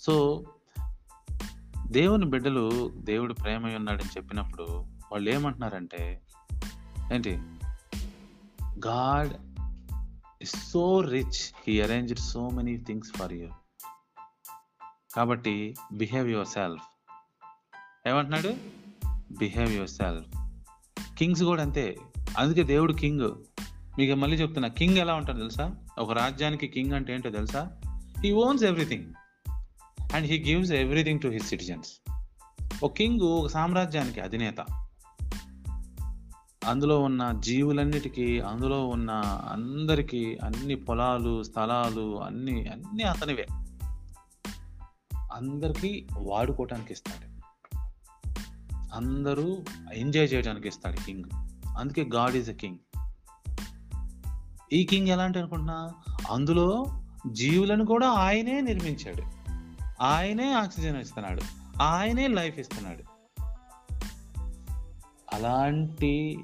సో 0.00 0.44
దేవుని 1.86 2.24
బిడ్డలు 2.24 2.92
దేవుడు 3.04 3.34
ప్రేమ 3.34 3.76
ఉన్నాడని 3.76 4.08
చెప్పినప్పుడు 4.08 4.62
వాళ్ళు 5.12 5.30
ఏమంటున్నారంటే 5.30 6.22
ఏంటి? 7.12 7.30
God 8.86 9.51
is 10.42 10.70
so 10.70 11.00
rich 11.00 11.42
he 11.68 11.80
arranged 11.80 12.18
so 12.18 12.48
many 12.48 12.76
things 12.76 13.12
for 13.16 13.32
you 13.32 13.48
కాబట్టి 15.16 15.74
బిహేవ్ 15.92 16.28
యువర్ 16.30 16.46
సెల్ఫ్ 16.46 16.82
ఏమంటున్నాడు? 18.08 18.56
బిహేవ్ 19.38 19.72
యువర్ 19.72 19.88
సెల్ఫ్ 19.88 20.28
కింగ్స్ 21.18 21.42
కూడా 21.42 21.62
అంతే. 21.62 21.96
అందుకే 22.38 22.62
దేవుడు 22.62 22.92
కింగ్ 22.92 23.30
మీకు 23.98 24.14
మళ్ళీ 24.14 24.36
చెప్తున్నా 24.36 24.68
కింగ్ 24.68 24.98
ఎలా 24.98 25.14
ఉంటాడు 25.14 25.38
తెలుసా? 25.38 25.74
ఒక 25.98 26.12
రాజ్యానికి 26.12 26.66
కింగ్ 26.66 26.92
అంటే 26.92 27.14
ఏంటో 27.14 27.30
తెలుసా? 27.30 27.80
He 28.24 28.32
owns 28.32 28.64
everything 28.64 29.04
and 30.14 30.26
he 30.26 30.38
gives 30.48 30.72
everything 30.72 31.20
to 31.20 31.28
his 31.28 31.46
citizens 31.46 31.90
ఒక 32.82 32.92
కింగ్ 32.92 33.20
ఒక 33.20 33.48
సామ్రాజ్యానికి 33.50 34.20
అధినేత. 34.20 34.60
అందులో 36.66 37.00
ఉన్న 37.00 37.32
జీవులన్నిటికీ 37.38 38.40
అందులో 38.40 38.88
ఉన్న 38.88 39.10
అందరికీ 39.50 40.38
అన్ని 40.44 40.74
పొలాలు 40.74 41.42
స్థలాలు 41.42 42.22
అన్ని 42.22 42.68
అన్ని 42.68 43.02
అతనివే. 43.02 43.46
అందరికీ 45.34 46.06
వాడుకోవటానికి 46.18 46.92
ఇస్తాడు 46.92 47.32
అందరూ 48.94 49.64
ఎంజాయ్ 49.94 50.28
చేయడానికి 50.34 50.68
ఇస్తాడు 50.68 50.96
కింగ్. 50.96 51.24
అందుకే 51.78 52.10
గాడ్ 52.14 52.36
ఈజ్ 52.36 52.50
ఎ 52.50 52.54
కింగ్. 52.54 52.78
ఈ 54.72 54.84
కింగ్ 54.84 55.08
ఎలాంటి 55.08 55.38
అనుకుంటున్నా 55.38 55.90
అందులో 56.30 56.86
జీవులను 57.30 57.86
కూడా 57.86 58.08
ఆయనే 58.08 58.60
నిర్మించాడు. 58.60 59.22
ఆయనే 60.02 60.52
ఆక్సిజన్ 60.52 60.96
ఇస్తున్నాడు. 60.96 61.42
ఆయనే 61.82 62.26
లైఫ్ 62.26 62.58
ఇస్తున్నాడు. 62.58 63.11
అలాంటి 65.32 66.38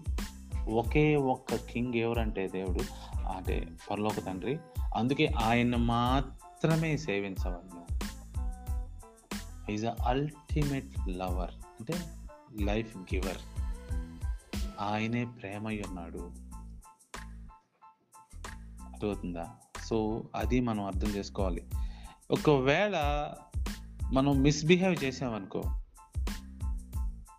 ఒకే 0.69 1.17
ఒక్క 1.17 1.55
కింగ్ 1.55 1.95
ఎవరంటే 1.95 2.49
దేవుడు? 2.49 2.81
అంటే 3.29 3.69
పరలోక 3.91 4.27
తండ్రి. 4.27 4.59
అందుకే 4.97 5.27
ఆయన 5.27 5.77
మాత్రమే 5.77 6.97
సేవించవలను 6.97 7.79
ఈజ్ 9.71 9.85
అ 9.85 9.95
అల్టిమేట్ 10.07 11.09
లవర్ 11.09 11.51
అంటే 11.51 11.95
లైఫ్ 12.61 12.97
గివర్ 12.97 13.39
ఆయనే 14.81 15.25
ప్రేమై 15.25 15.83
ఉన్నాడు. 15.87 16.31
అర్థమవుతుందా? 18.85 19.47
సో 19.87 20.25
అది 20.35 20.61
మనం 20.61 20.85
అర్థం 20.85 21.09
చేసుకోవాలి. 21.09 21.63
ఒకవేళ 22.31 23.29
మనం 24.13 24.43
మిస్బిహేవ్ 24.43 25.05
చేసామనుకో 25.05 25.63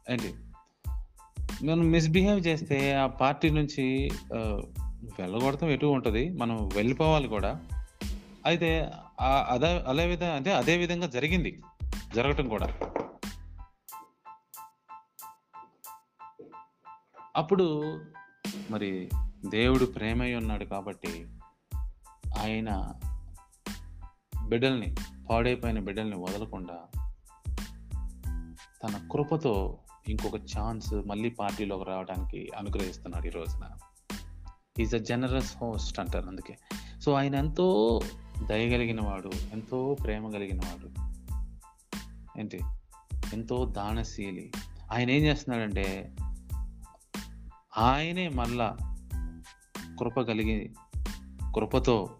ఏంటి? 0.09 0.35
మనం 1.63 1.91
మిస్బిహేవ్ 1.91 2.47
చేస్తే 2.47 2.93
ఆ 2.93 3.07
పార్టీ 3.07 3.49
నుంచి 3.49 4.11
వెళ్ళగొడతాం 5.19 5.69
ఎటు 5.69 5.85
ఉంటుంది. 5.85 6.29
మనం 6.29 6.69
వెళ్ళిపోవాలి 6.75 7.27
కూడా. 7.27 7.61
అయితే 8.45 8.91
అదే 9.51 9.67
అదే 9.67 10.05
విధంగా 10.05 10.35
అంటే 10.35 10.53
అదే 10.53 10.77
విధంగా 10.77 11.07
జరిగింది. 11.07 11.61
జరగటం 12.15 12.49
కూడా. 12.49 12.73
అప్పుడు 17.35 17.99
మరి 18.71 19.09
దేవుడు 19.49 19.85
ప్రేమై 19.85 20.33
ఉన్నాడు 20.33 20.63
కాబట్టి 20.63 21.27
ఆయన 22.37 22.93
బిడ్డల్ని 24.47 24.95
పాడైపోయిన 25.29 25.79
బిడ్డల్ని 25.79 26.15
వదలకుండా 26.15 26.79
తన 28.83 29.09
కృపతో 29.11 29.77
ఇంకొక 30.07 30.35
ఛాన్స్ 30.35 30.93
మళ్ళీ 30.93 31.29
పార్టీలోకి 31.29 31.83
రావడానికి 31.83 32.51
అనుగ్రహిస్తున్నాడు 32.57 33.27
ఈ 33.27 33.29
రోజున. 33.29 33.69
ఈజ్ 34.79 34.95
అ 34.95 34.97
జనరస్ 34.97 35.57
హోస్ట్ 35.57 35.99
అంటారు 35.99 36.27
అందుకే. 36.27 36.57
సో 37.01 37.13
ఆయన 37.13 37.35
ఎంతో 37.35 37.99
దయగలిగిన 38.49 39.01
వాడు 39.01 39.31
ఎంతో 39.51 39.97
ప్రేమ 40.03 40.31
కలిగిన 40.31 40.59
వాడు. 40.65 40.89
ఏంటి? 42.39 42.59
ఎంతో 43.33 43.65
దానశీలి. 43.65 44.51
ఆయన 44.91 45.09
ఏం 45.09 45.23
చేస్తున్నాడంటే 45.23 46.15
ఆయనే 47.77 48.29
మళ్ళా 48.29 48.77
కృప 49.99 50.21
కలిగి 50.21 50.75
కృపతో 51.55 52.15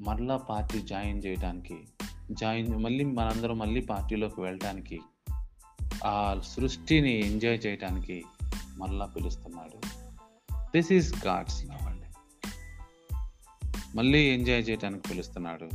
మళ్ళా 0.00 0.36
పార్టీ 0.36 0.82
జాయిన్ 0.82 1.22
చేయడానికి 1.26 1.88
జాయిన్ 2.32 2.76
మళ్ళీ 2.76 3.04
మనందరం 3.04 3.58
మళ్ళీ 3.58 3.80
పార్టీలోకి 3.80 4.40
వెళ్ళడానికి 4.40 5.00
ఆ 6.04 6.40
సృష్టిని 6.44 7.32
ఎంజాయ్ 7.32 7.60
చేయటానికి 7.66 8.24
మళ్ళా 8.78 9.06
పిలుస్తున్నాడు. 9.06 9.80
దిస్ 10.52 10.92
ఈస్ 10.92 11.26
గాడ్స్ 11.26 11.66
లవ్ 11.66 11.86
అండి. 11.86 12.06
మళ్ళీ 13.96 14.34
ఎంజాయ్ 14.34 14.64
చేయడానికి 14.70 15.08
పిలుస్తున్నాడు. 15.08 15.68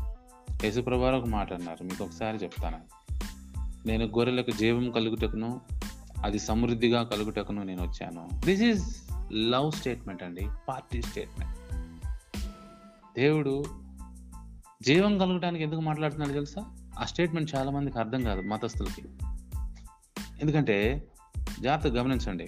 యేసుప్రభారు 0.63 1.15
ఒక 1.15 1.27
మాట 1.27 1.53
అన్నారు. 1.53 1.83
మీకు 1.83 2.03
ఒకసారి 2.03 2.37
చెప్తాను. 2.37 2.79
నేను 3.87 4.05
గొర్రెలకు 4.05 4.51
జీవం 4.51 4.91
కలుగుటకును 4.91 5.61
అది 6.23 6.39
సమృద్ధిగా 6.39 7.03
కలుగుటకును 7.03 7.63
నేను 7.63 7.83
వచ్చాను. 7.83 8.29
దిస్ 8.45 8.61
ఈజ్ 8.61 8.97
లవ్ 9.33 9.71
స్టేట్మెంట్ 9.71 10.23
అండి. 10.23 10.47
పార్టీ 10.67 11.01
స్టేట్మెంట్ 11.01 11.57
దేవుడు 13.19 13.63
జీవం 14.81 15.17
కలగడానికి 15.17 15.63
ఎందుకు 15.63 15.81
మాట్లాడుతున్నాడు 15.81 16.33
తెలుసా? 16.33 16.75
ఆ 16.99 17.05
స్టేట్మెంట్ 17.05 17.55
చాలామందికి 17.55 17.99
అర్థం 17.99 18.21
కాదు 18.21 18.41
మతస్థులకి. 18.41 19.01
ఎందుకంటే 20.41 21.07
జాగ్రత్తగా 21.59 22.01
గమనించండి. 22.01 22.47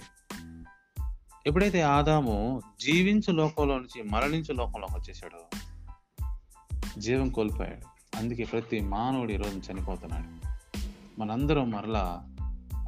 ఎప్పుడైతే 1.46 1.80
ఆదాము 1.80 2.60
జీవించు 2.80 3.32
లోకంలో 3.32 3.78
నుంచి 3.78 4.02
మరణించు 4.02 4.52
లోకంలోకి 4.52 4.92
వచ్చేసాడో 4.92 5.58
జీవం 6.98 7.30
కోల్పోయాడు. 7.30 8.00
అందుకే 8.16 8.44
ప్రతి 8.44 8.80
మానవుడు 8.80 9.32
ఈరోజు 9.32 9.72
చనిపోతున్నాడు. 9.72 10.48
మనందరం 11.20 11.70
మరలా 11.70 12.26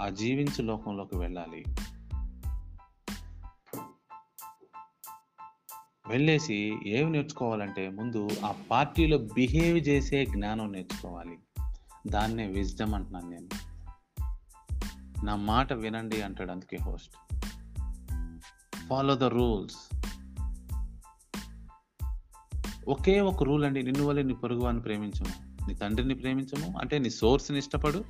ఆ 0.02 0.08
జీవించు 0.08 0.62
లోకంలోకి 0.62 1.18
వెళ్ళాలి. 1.18 1.64
వెళ్ళేసి 6.08 6.76
ఏమి 6.86 7.10
నేర్చుకోవాలంటే 7.10 7.88
ముందు 7.88 8.28
ఆ 8.44 8.54
పార్టీలో 8.70 9.18
బిహేవ్ 9.18 9.88
చేసే 9.88 10.26
జ్ఞానం 10.26 10.72
నేర్చుకోవాలి. 10.72 11.38
దాన్నే 12.06 12.46
విజ్డమ్ 12.46 12.94
అంటున్నాను 12.94 13.28
నేను. 13.28 13.71
నా 15.24 15.36
మాట 15.36 15.72
వినండి 15.72 16.22
అంటాడు 16.22 16.50
అందుకే 16.50 16.78
హోస్ట్. 16.82 17.34
ఫాలో 18.88 19.14
ద 19.14 19.22
రూల్స్ 19.22 19.96
ఒకే 22.88 23.20
ఒక 23.20 23.42
రూల్ 23.42 23.64
అండి 23.64 23.82
నిన్ను 23.82 24.04
వల్ల 24.04 24.22
నీ 24.22 24.34
పొరుగువాన్ని 24.34 24.82
ప్రేమించము. 24.82 25.52
నీ 25.68 25.74
తండ్రిని 25.74 26.14
ప్రేమించము. 26.14 26.78
అంటే 26.80 26.98
నీ 26.98 27.10
సోర్స్ని 27.10 27.58
ఇష్టపడు. 27.58 28.04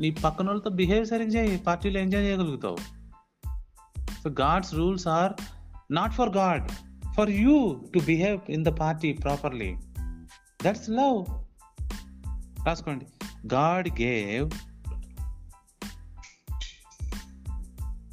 నీ 0.00 0.10
పక్కన 0.10 0.46
వాళ్ళతో 0.46 0.70
బిహేవ్ 0.70 1.06
సరిగ్గా 1.06 1.42
చేయి 1.42 1.58
పార్టీలో 1.58 2.00
enjoy 2.00 2.24
చేయగలుగుతావు. 2.24 2.76
So 4.24 4.30
God's 4.30 4.74
rules 4.74 5.08
are 5.08 5.32
not 5.90 6.12
for 6.12 6.36
God 6.36 6.70
for 7.16 7.30
you 7.30 7.82
to 7.94 7.98
behave 7.98 8.40
in 8.48 8.64
the 8.64 8.68
party 8.68 9.12
properly 9.12 9.76
that's 10.64 10.90
love 10.90 11.24
రాసుకోండి. 12.66 13.06
God 13.54 13.88
gave 13.88 14.50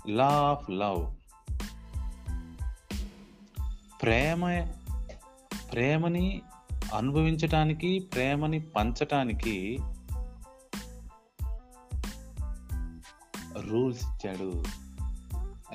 law 0.10 0.28
of 0.28 0.70
love 0.70 1.16
ప్రేమ 4.02 4.68
ప్రేమని 5.72 6.42
అనుభవించటానికి 6.94 8.00
ప్రేమని 8.00 8.60
పంచటానికి 8.60 9.80
రూల్స్ 13.60 14.04
ఇచ్చాడు. 14.04 14.64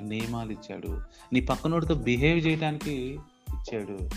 నియమాలు 0.00 0.52
ఇచ్చాడు. 0.52 1.02
నీ 1.32 1.40
పక్కనోడితో 1.40 1.94
బిహేవ్ 1.94 2.46
చేయడానికి 2.46 3.20
ఇచ్చాడు. 3.48 4.10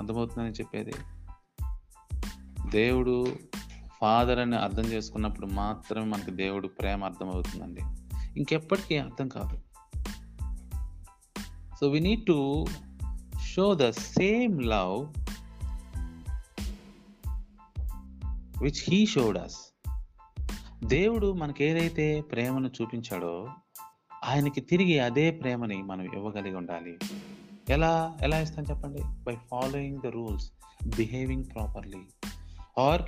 అర్థమవుతుందని 0.00 0.52
చెప్పేది? 0.52 0.92
దేవుడు 2.70 3.26
ఫాదర్ 4.00 4.38
అని 4.38 4.56
అర్థం 4.56 4.82
చేసుకున్నప్పుడు 4.82 5.46
మాత్రమే 5.46 6.06
మనకి 6.06 6.30
దేవుడు 6.30 6.68
ప్రేమ 6.68 7.04
అర్థమవుతుందండి. 7.04 7.80
ఇంకెప్పటికీ 8.36 8.96
అర్థం 8.96 9.28
కాదు. 9.28 9.60
So 11.80 11.88
we 11.88 12.00
need 12.00 12.26
to 12.26 12.66
show 13.40 13.74
the 13.74 13.90
same 13.90 14.62
love 14.62 15.06
which 18.62 18.90
he 18.90 19.06
showed 19.06 19.38
us 19.38 19.58
దేవుడు 20.84 21.32
మనకి 21.32 21.64
ఏదైతే 21.64 22.20
ప్రేమను 22.20 22.70
చూపించాడో 22.82 23.48
ఆయనకి 24.24 24.60
తిరిగి 24.60 24.98
అదే 24.98 25.30
ప్రేమని 25.30 25.82
మనం 25.82 26.04
ఇవ్వగలిగి 26.04 26.56
ఉండాలి. 26.56 26.98
ఎలా 27.68 28.16
ఎలా 28.20 28.40
ఇస్తాను 28.40 28.66
చెప్పండి? 28.66 29.02
By 29.02 29.36
following 29.50 30.00
the 30.00 30.06
rules 30.06 30.52
behaving 30.96 31.44
properly 31.44 31.98
or 32.76 33.02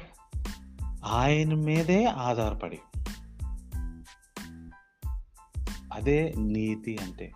ఆయన 1.05 1.55
మీదే 1.55 2.05
ఆధారపడి. 2.05 2.81
అదే 5.93 6.35
నీతి 6.37 6.99
అంటే. 6.99 7.33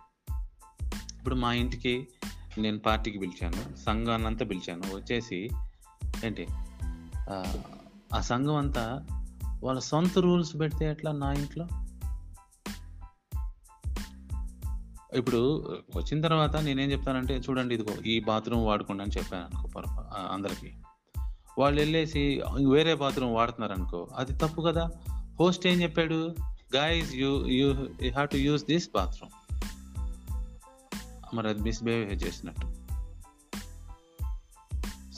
ఇప్పుడు 1.19 1.35
మా 1.35 1.53
ఇంటికి 1.53 2.09
నేను 2.59 2.79
పార్టీకి 2.79 3.19
పిలిచాను 3.19 3.77
సంఘాన్నంతా 3.77 4.45
పిలిచాను 4.45 4.95
వచ్చేసి 4.95 5.51
ఏంటి 6.25 6.47
ఆ, 7.31 7.37
సంఘం 8.21 8.57
అంతా 8.57 9.07
వాళ్ళ 9.63 9.79
సొంత 9.81 10.19
రూల్స్ 10.19 10.61
పెడితే 10.61 10.91
ఎట్లా 10.91 11.13
నా 11.13 11.33
ఇంట్లో? 11.33 11.67
ఇప్పుడు 15.15 15.41
వచ్చిన 15.97 16.21
తర్వాత 16.21 16.57
నేనేం 16.57 16.93
చెప్తానంటే 16.93 17.35
చూడండి 17.37 17.75
ఇదిగో 17.75 18.03
ఈ 18.03 18.21
బాత్రూమ్ 18.21 18.67
వాడుకోండి 18.67 19.03
అని 19.03 19.13
చెప్పాను 19.19 19.45
అనుకో 19.45 19.69
పొరపా 19.69 20.03
అందరికీ. 20.33 20.71
వాళ్ళు 21.59 21.81
వెళ్ళేసి 21.81 22.43
వేరే 22.69 22.95
బాత్రూమ్ 22.95 23.35
వాడుతున్నారు 23.35 23.73
అనుకో 23.73 24.09
అది 24.17 24.33
తప్పు 24.33 24.63
కదా. 24.63 24.91
హోస్ట్ 25.41 25.67
ఏం 25.67 25.83
చెప్పాడు? 25.83 26.35
Guys 26.77 27.15
you 27.15 27.47
you 27.47 27.69
you 28.03 28.13
have 28.13 28.29
to 28.29 28.37
use 28.37 28.65
this 28.65 28.89
bathroom 28.95 29.33
మరి 31.37 31.49
అది 31.49 31.63
మిస్బిహేవ్ 31.63 32.13
చేసినట్టు. 32.13 32.67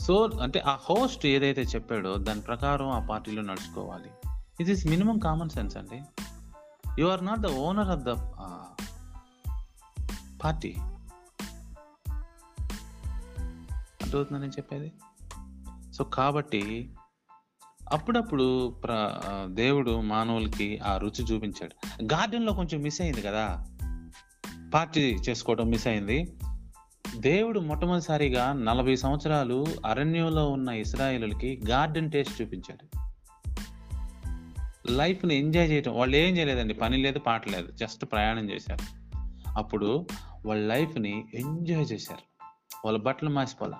సో 0.03 0.29
అంటే 0.43 0.61
ఆ 0.61 0.75
హోస్ట్ 0.75 1.27
ఏదైతే 1.27 1.63
చెప్పాడో 1.63 2.17
దాని 2.17 2.41
ప్రకారం 2.41 2.89
ఆ 2.89 2.99
పార్టీలో 2.99 3.43
నడుచుకోవాలి. 3.43 4.11
ఇది 4.61 4.73
ఈస్ 4.73 4.87
మినిమం 4.87 5.19
కామన్ 5.19 5.51
సెన్స్ 5.51 5.77
అండి. 5.77 6.03
You 6.99 7.07
are 7.07 7.25
not 7.25 7.41
the 7.41 7.47
owner 7.47 7.89
of 7.89 8.01
the 8.01 8.13
party 10.45 10.75
అర్థమవుతుందని 14.03 14.51
చెప్పేది? 14.51 14.93
సో 15.93 16.05
కాబట్టి 16.05 16.91
అప్పుడప్పుడు 17.93 18.69
ప్ర 18.69 19.19
దేవుడు 19.51 20.01
మానవులకి 20.01 20.79
ఆ 20.79 20.97
రుచి 20.97 21.25
చూపించాడు. 21.25 22.05
గార్డెన్లో 22.05 22.53
కొంచెం 22.53 22.81
మిస్ 22.81 23.01
అయింది 23.01 23.23
కదా? 23.23 23.67
పార్టీ 24.75 25.01
చేసుకోవడం 25.01 25.71
మిస్ 25.71 25.87
అయింది. 25.87 26.33
దేవుడు 27.17 27.61
మొట్టమొదటిసారిగా 27.61 28.53
నలభై 28.53 28.97
సంవత్సరాలు 28.97 29.67
అరణ్యంలో 29.87 30.51
ఉన్న 30.51 30.69
ఇస్రాయేలులకి 30.69 31.63
గార్డెన్ 31.69 32.11
టేస్ట్ 32.11 32.43
చూపించాడు. 32.43 32.99
లైఫ్ని 34.91 35.35
ఎంజాయ్ 35.35 35.71
చేయటం 35.71 35.95
వాళ్ళు 35.95 36.17
ఏం 36.17 36.37
చేయలేదండి 36.37 36.75
పని 36.75 36.97
లేదు 36.97 37.19
పాట 37.19 37.49
లేదు 37.49 37.73
జస్ట్ 37.73 38.05
ప్రయాణం 38.05 38.51
చేశారు. 38.51 39.01
అప్పుడు 39.59 40.07
వాళ్ళ 40.47 40.75
లైఫ్ని 40.75 41.25
ఎంజాయ్ 41.35 41.93
చేశారు. 41.93 42.45
వాళ్ళ 42.85 42.99
బట్టలు 42.99 43.31
మాసిపోలా 43.31 43.79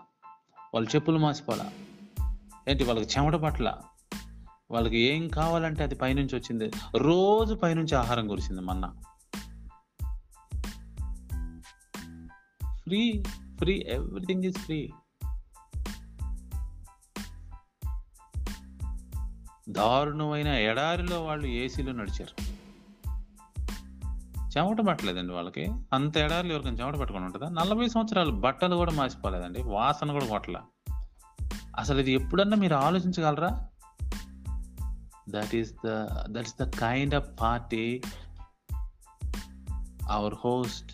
వాళ్ళ 0.75 0.89
చెప్పులు 0.95 1.19
మాసిపోలా 1.19 1.71
ఏంటి 2.69 2.85
వాళ్ళకి 2.85 3.19
చెమట 3.19 3.35
పట్ల? 3.35 3.79
వాళ్ళకి 4.71 4.99
ఏం 4.99 5.29
కావాలంటే 5.29 5.83
అది 5.83 5.95
పైనుంచి 5.95 6.37
వచ్చింది. 6.37 6.71
రోజు 6.97 7.55
పైనుంచి 7.55 7.95
ఆహారం 7.95 8.29
కురిసింది 8.29 8.61
manna. 8.61 8.95
Free 12.83 13.25
free 13.59 13.87
everything 13.89 14.45
is 14.45 14.59
free. 14.59 14.91
దారుణమైన 19.69 20.47
ఎడారిలో 20.47 21.25
వాళ్ళు 21.25 21.47
ఏసీలో 21.47 21.93
నడిచారు. 21.93 22.51
చెమట 24.59 24.81
పట్టలేదండి 24.81 25.33
వాళ్ళకి. 25.33 25.73
అంత 25.93 26.17
ఎడారిలో 26.17 26.55
ఎవరికైనా 26.55 26.77
చెమట 26.77 26.97
పట్టుకుని 26.97 27.25
ఉంటుందా? 27.25 27.49
నలభై 27.49 27.89
సంవత్సరాలు 27.89 28.31
బట్టలు 28.31 28.77
కూడా 28.77 28.93
మాసిపోలేదండి 28.93 29.63
వాసన 29.63 30.13
కూడా 30.13 30.27
కొట్టలే. 30.27 30.59
అసలు 31.81 32.01
ఇది 32.01 32.13
ఎప్పుడన్నా 32.13 32.57
మీరు 32.57 32.75
ఆలోచించగలరా? 32.75 33.69
That 35.29 35.55
is 35.55 35.73
the 35.87 36.07
that's 36.27 36.55
the 36.63 36.63
kind 36.63 37.15
of 37.15 37.29
party 37.41 38.03
our 40.11 40.35
host 40.45 40.93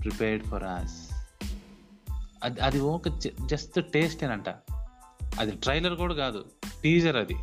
prepared 0.00 0.46
for 0.46 0.64
us 0.64 1.10
అది 2.42 2.60
అది 2.60 2.80
ఒక 2.80 3.08
జస్ట్ 3.46 3.92
టేస్ట్ 3.92 4.24
అంట. 4.24 4.48
అది 5.38 5.50
ట్రైలర్ 5.50 5.94
కూడా 5.94 6.14
కాదు 6.14 6.44
టీజర్ 6.82 7.16
అది. 7.16 7.36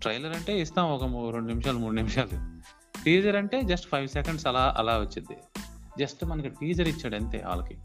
ట్రైలర్ 0.00 0.36
అంటే 0.36 0.60
ఇస్తాం 0.60 0.84
ఒక 0.84 1.34
రెండు 1.34 1.48
నిమిషాలు 1.48 1.78
మూడు 1.78 1.94
నిమిషాలు. 1.94 2.60
టీజర్ 3.04 3.36
అంటే 3.36 3.62
జస్ట్ 3.62 3.88
ఫైవ్ 3.88 4.08
సెకండ్స్ 4.08 4.46
అలా 4.46 4.74
అలా 4.78 4.98
వచ్చింది. 4.98 5.60
జస్ట్ 5.98 6.24
మనకి 6.24 6.48
టీజర్ 6.48 6.88
ఇచ్చాడు 6.88 7.16
అంతే 7.16 7.44
వాళ్ళకి. 7.46 7.78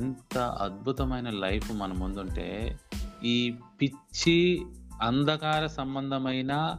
ఎంత 0.00 0.38
అద్భుతమైన 0.38 1.30
లైఫ్ 1.30 1.72
మన 1.72 1.92
ముందుంటే 1.92 2.78
ఈ 3.24 3.54
పిచ్చి 3.82 4.66
అంధకార 5.02 5.66
సంబంధమైన 5.66 6.76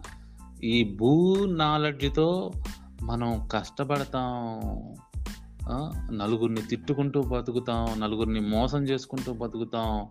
ఈ 0.64 0.96
భూ 1.00 1.46
నాలెడ్జ్తో 1.46 2.52
మనం 3.04 3.48
కష్టపడతాం. 3.48 4.60
నలుగురిని 6.18 6.62
తిట్టుకుంటూ 6.62 7.22
బతుకుతాం 7.22 8.00
నలుగురిని 8.00 8.40
మోసం 8.40 8.84
చేసుకుంటూ 8.84 9.34
బతుకుతాం 9.34 10.08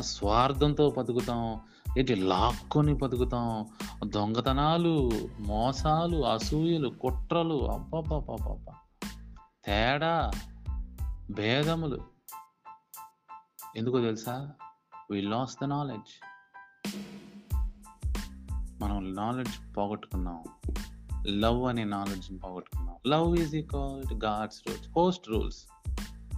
స్వార్థంతో 0.00 0.94
బతుకుతాం 0.98 1.60
ఏంటి 1.98 2.14
లాక్కొని 2.14 2.94
బతుకుతాం. 2.94 3.66
దొంగతనాలు 4.04 5.10
మోసాలు 5.40 6.26
అసూయలు 6.26 6.88
కుట్రలు 6.88 7.70
అబ్బబ్బబ్బబ్బ 7.70 8.66
తేడా 9.64 10.30
భేదములు. 11.30 12.11
ఎందుకో 13.76 14.00
తెలుసా? 14.00 14.50
వి 15.10 15.22
లాస్ 15.22 15.56
ద 15.62 15.64
నాలెడ్జ్ 15.64 16.24
మనం 18.82 19.14
నాలెడ్జ్ 19.14 19.76
పోగొట్టుకున్నాం. 19.76 20.44
లవ్ 21.26 21.64
అనే 21.64 21.84
నాలెడ్జ్ని 21.84 22.38
పోగొట్టుకున్నాం. 22.38 22.96
Love 23.06 23.36
is 23.36 23.54
equal 23.54 24.14
God's 24.14 24.62
rules 24.68 24.88
host 24.96 25.28
rules 25.28 25.66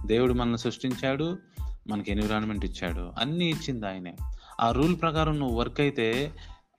దేవుడు 0.05 0.33
మనల్ని 0.33 0.57
సృష్టించాడు 0.57 1.37
మనకి 1.87 2.11
ఎన్విరాన్మెంట్ 2.11 2.65
ఇచ్చాడు 2.65 3.13
అన్నీ 3.19 3.49
ఇచ్చింది 3.49 3.87
ఆయనే. 3.87 4.15
ఆ 4.61 4.71
రూల్ 4.71 5.01
ప్రకారం 5.01 5.39
నువ్వు 5.39 5.59
వర్క్ 5.59 5.79
అయితే 5.79 6.33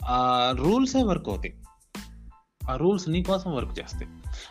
ఆ 0.05 0.51
రూల్సే 0.57 1.03
వర్క్ 1.03 1.29
అవుతాయి. 1.29 1.63
ఆ 2.71 2.77
రూల్స్ 2.77 3.09
నీ 3.09 3.23
కోసం 3.23 3.55
వర్క్ 3.55 3.79
చేస్తాయి. 3.79 4.09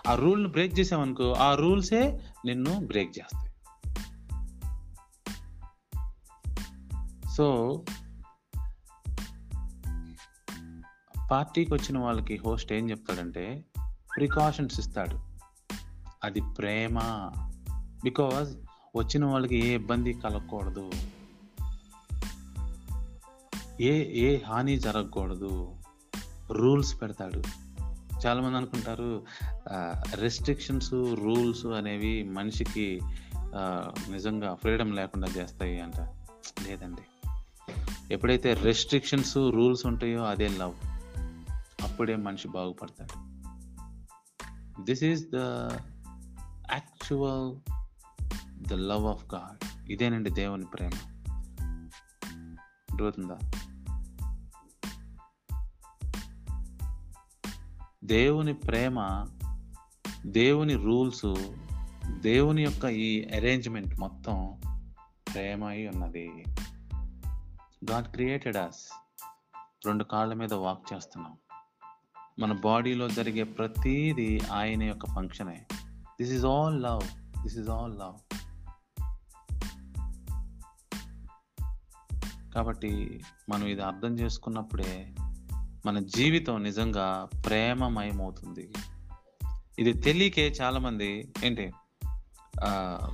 ఆ 0.07 0.15
రూల్ని 0.15 0.49
బ్రేక్ 0.49 0.79
చేసామనుకో 0.79 1.33
ఆ 1.33 1.55
రూల్సే 1.55 2.21
నిన్ను 2.45 2.79
బ్రేక్ 2.79 3.19
చేస్తాయి. 3.19 3.54
సో 7.37 7.83
పార్టీకి 11.31 11.73
వచ్చిన 11.73 11.97
వాళ్ళకి 11.97 12.37
హోస్ట్ 12.45 12.73
ఏం 12.73 12.89
చెప్తాడంటే 12.89 13.65
ప్రికాషన్స్ 14.15 14.79
ఇస్తాడు. 14.79 15.19
అది 16.23 16.41
ప్రేమ. 16.41 16.99
బికాజ్ 18.03 18.57
వచ్చిన 18.97 19.25
వాళ్ళకి 19.25 19.55
ఏ 19.55 19.73
ఇబ్బంది 19.73 20.13
కలగకూడదు. 20.13 20.91
ఏ 23.81 24.23
ఏ 24.23 24.43
హాని 24.43 24.79
జరగకూడదు. 24.79 25.75
రూల్స్ 26.51 27.01
పెడతాడు. 27.01 27.43
చాలామంది 28.25 28.57
అనుకుంటారు 28.57 29.25
రెస్ట్రిక్షన్స్ 30.15 30.93
రూల్స్ 30.93 31.65
అనేవి 31.65 32.23
మనిషికి 32.23 32.99
నిజంగా 34.09 34.53
ఫ్రీడమ్ 34.53 34.95
లేకుండా 34.95 35.27
చేస్తాయి 35.27 35.81
అంట. 35.81 35.97
లేదండి. 36.67 37.01
ఎప్పుడైతే 38.11 38.53
రెస్ట్రిక్షన్స్ 38.53 39.37
రూల్స్ 39.37 39.85
ఉంటాయో 39.85 40.23
అదే 40.23 40.47
లవ్ 40.47 40.73
అప్పుడే 41.83 42.15
మనిషి 42.15 42.47
బాగుపడతాడు. 42.47 43.35
This 44.81 45.03
is 45.03 45.23
the 45.29 45.35
actual 46.71 47.71
the 48.67 48.73
love 48.73 49.05
of 49.05 49.33
God 49.33 49.91
ఇదేనండి 49.91 50.29
దేవుని 50.29 50.65
ప్రేమ. 50.65 50.91
అర్థమవుతుందా? 52.91 53.39
దేవుని 58.03 58.53
ప్రేమ 58.53 59.25
దేవుని 60.25 60.75
రూల్స్ 60.75 61.53
దేవుని 62.21 62.63
యొక్క 62.63 62.85
ఈ 62.85 63.27
అరేంజ్మెంట్ 63.35 63.99
మొత్తం 63.99 64.61
ప్రేమ 65.33 65.63
అయి 65.63 65.87
ఉన్నది. 65.87 66.45
గాడ్ 67.91 68.07
క్రియేటెడ్ 68.07 68.57
అస్ 68.57 68.81
రెండు 69.85 70.03
కాళ్ళ 70.03 70.33
మీద 70.33 70.53
వాక్ 70.53 70.93
చేస్తున్నాం. 70.93 71.37
మన 72.39 72.53
బాడీలో 72.53 73.09
జరిగే 73.09 73.43
ప్రతిదీ 73.43 74.39
ఆయన 74.51 74.83
యొక్క 74.83 75.05
ఫంక్షనే 75.05 75.65
this 76.21 76.31
is 76.31 76.45
all 76.45 76.83
love 76.83 77.03
this 77.43 77.57
is 77.57 77.69
all 77.69 77.99
love 77.99 78.17
కాబట్టి 82.53 83.21
మనం 83.49 83.65
ఇది 83.67 83.81
అర్థం 83.81 84.13
చేసుకున్నప్పుడే 84.19 85.13
మన 85.85 85.99
జీవితం 85.99 86.63
నిజంగా 86.63 87.29
ప్రేమమయమవుతుంది. 87.45 88.73
ఇది 89.79 89.93
తెలియకే 89.93 90.47
చాలామంది 90.47 91.33
ఏంటి? 91.43 91.71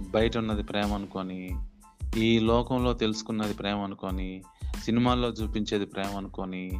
బయట 0.09 0.37
ఉన్నది 0.37 0.63
ప్రేమ 0.63 0.93
అనుకొని 0.93 1.39
ఈ 2.17 2.39
లోకంలో 2.39 2.93
తెలుసుకున్నది 2.93 3.53
ప్రేమ 3.53 3.77
అనుకొని 3.77 4.43
సినిమాల్లో 4.83 5.29
చూపించేది 5.29 5.85
ప్రేమ 5.85 6.17
అనుకొని 6.17 6.71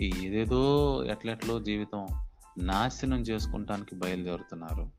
ఈ 0.00 0.12
ఏదేదో 0.22 1.04
ఎట్లెట్లో 1.04 1.60
జీవితం 1.60 2.06
నాశనం 2.58 3.20
చేసుకుంటానికి 3.20 3.94
బయలుదేరుతున్నారు. 3.94 4.90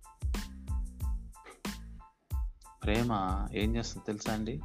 ప్రేమ 2.83 3.11
ఏం 3.53 3.75
చేస్తుంది 3.75 4.05
తెలుసా 4.05 4.33
అండి? 4.33 4.61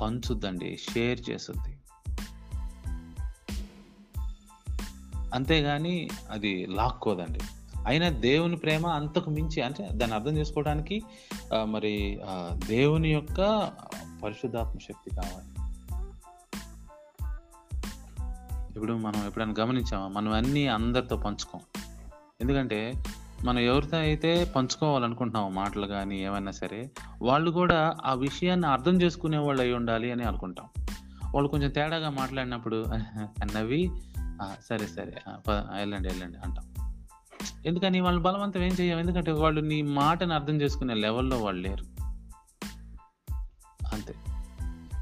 పంచుద్దండి 0.00 0.76
షేర్ 0.76 1.30
చేస్తుంది. 1.30 1.76
అంతేగాని 5.34 6.10
అది 6.30 6.66
లాక్కోదండి. 6.66 7.40
అయినా 7.86 8.08
దేవుని 8.08 8.56
ప్రేమ 8.56 8.86
అంతకు 8.86 9.30
మించి 9.30 9.62
అంటే 9.62 9.88
దాన్ని 9.92 10.16
అర్థం 10.16 10.36
చేసుకోవడానికి 10.36 11.02
మరి 11.64 12.20
దేవుని 12.66 13.12
యొక్క 13.12 13.70
పరిశుద్ధాత్మ 14.24 14.78
శక్తి 14.78 15.10
కావాలి. 15.10 15.46
ఇప్పుడు 18.76 18.92
మనం 18.92 19.26
ఎప్పుడైనా 19.26 19.54
గమనించామా? 19.60 20.08
మనం 20.08 20.32
అన్నీ 20.32 20.66
అందరితో 20.66 21.16
పంచుకోం. 21.16 21.60
ఎందుకంటే 22.40 22.94
మనం 23.44 23.58
ఎవరితో 23.58 23.96
అయితే 23.96 24.44
పంచుకోవాలనుకుంటున్నామో 24.56 25.48
మాటలు 25.48 25.86
కానీ 25.86 26.24
ఏమైనా 26.24 26.50
సరే 26.50 26.90
వాళ్ళు 27.22 27.50
కూడా 27.50 27.96
ఆ 28.04 28.14
విషయాన్ని 28.14 28.66
అర్థం 28.66 29.02
చేసుకునే 29.02 29.38
వాళ్ళు 29.38 29.62
అయి 29.62 29.72
ఉండాలి 29.72 30.12
అని 30.12 30.24
అనుకుంటాం. 30.24 30.68
వాళ్ళు 31.34 31.48
కొంచెం 31.48 31.70
తేడాగా 31.70 32.10
మాట్లాడినప్పుడు 32.10 32.86
నవ్వి 33.56 33.90
సరే 34.68 34.86
సరే 34.86 35.12
వెళ్ళండి 35.50 36.08
వెళ్ళండి 36.08 36.38
అంటాం. 36.38 36.69
ఎందుకని 37.66 38.00
వాళ్ళు 38.00 38.20
బలవంతం 38.20 38.62
ఏం 38.62 38.72
చేయం 38.72 38.98
ఎందుకంటే 38.98 39.32
వాళ్ళు 39.32 39.60
నీ 39.60 39.82
మాటను 39.82 40.34
అర్థం 40.34 40.60
చేసుకునే 40.60 40.94
లెవెల్లో 40.94 41.42
వాళ్ళు 41.42 41.68
లేరు. 41.68 41.84
అంతే. 43.92 44.14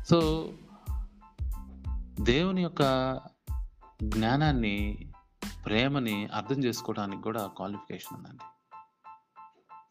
సో 0.05 0.53
దేవుని 2.21 2.63
యొక్క 2.63 3.21
జ్ఞానాన్ని 4.03 5.07
ప్రేమని 5.65 6.27
అర్థం 6.27 6.65
చేసుకోవడానికి 6.65 7.23
కూడా 7.23 7.47
క్వాలిఫికేషన్ 7.47 8.17
ఉందండి. 8.17 8.45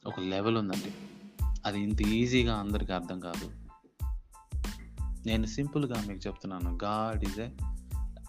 ఒక 0.07 0.19
లెవెల్ 0.19 0.57
ఉందండి. 0.57 0.93
అది 1.65 1.79
ఇంత 1.79 2.01
ఈజీగా 2.01 2.55
అందరికీ 2.55 2.93
అర్థం 2.93 3.19
కాదు. 3.19 3.51
నేను 5.25 5.45
సింపుల్గా 5.45 6.03
మీకు 6.07 6.27
చెప్తున్నాను. 6.27 6.77
God 6.83 7.23
is 7.23 7.39
a 7.39 7.49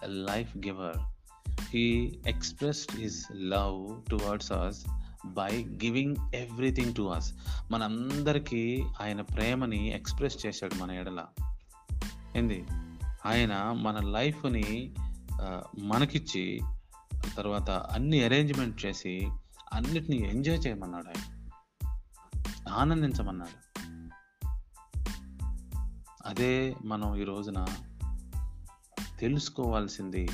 life 0.05 0.57
giver. 0.57 1.18
He 1.61 2.19
expressed 2.27 2.99
his 2.99 3.25
love 3.35 4.09
towards 4.11 4.51
us 4.51 4.85
by 5.25 5.65
giving 5.83 6.15
everything 6.35 6.95
to 6.95 7.01
us 7.01 7.33
మనందరికీ 7.71 8.83
ఆయన 9.01 9.21
ప్రేమని 9.21 9.87
ఎక్స్ప్రెస్ 9.87 10.45
చేశాడు 10.45 10.75
మన 10.75 10.91
ఎడల. 10.91 11.25
ఏంది? 12.35 12.65
ఆయన 13.25 13.71
మన 13.71 13.99
లైఫ్ని 13.99 14.93
మనకిచ్చి 15.79 16.59
తర్వాత 17.37 17.69
అన్ని 17.69 18.23
అరేంజ్మెంట్ 18.23 18.85
చేసి 18.85 19.27
అన్నిటినీ 19.73 20.17
ఎంజాయ్ 20.17 20.67
చేయమన్నాడు 20.67 21.07
ఆయన. 21.07 21.49
ఆనందించమన్నాడు. 22.69 23.85
అదే 26.25 26.75
మనం 26.85 27.15
ఈ 27.15 27.23
రోజున 27.23 27.65
తెలుసుకోవాల్సింది 29.19 30.29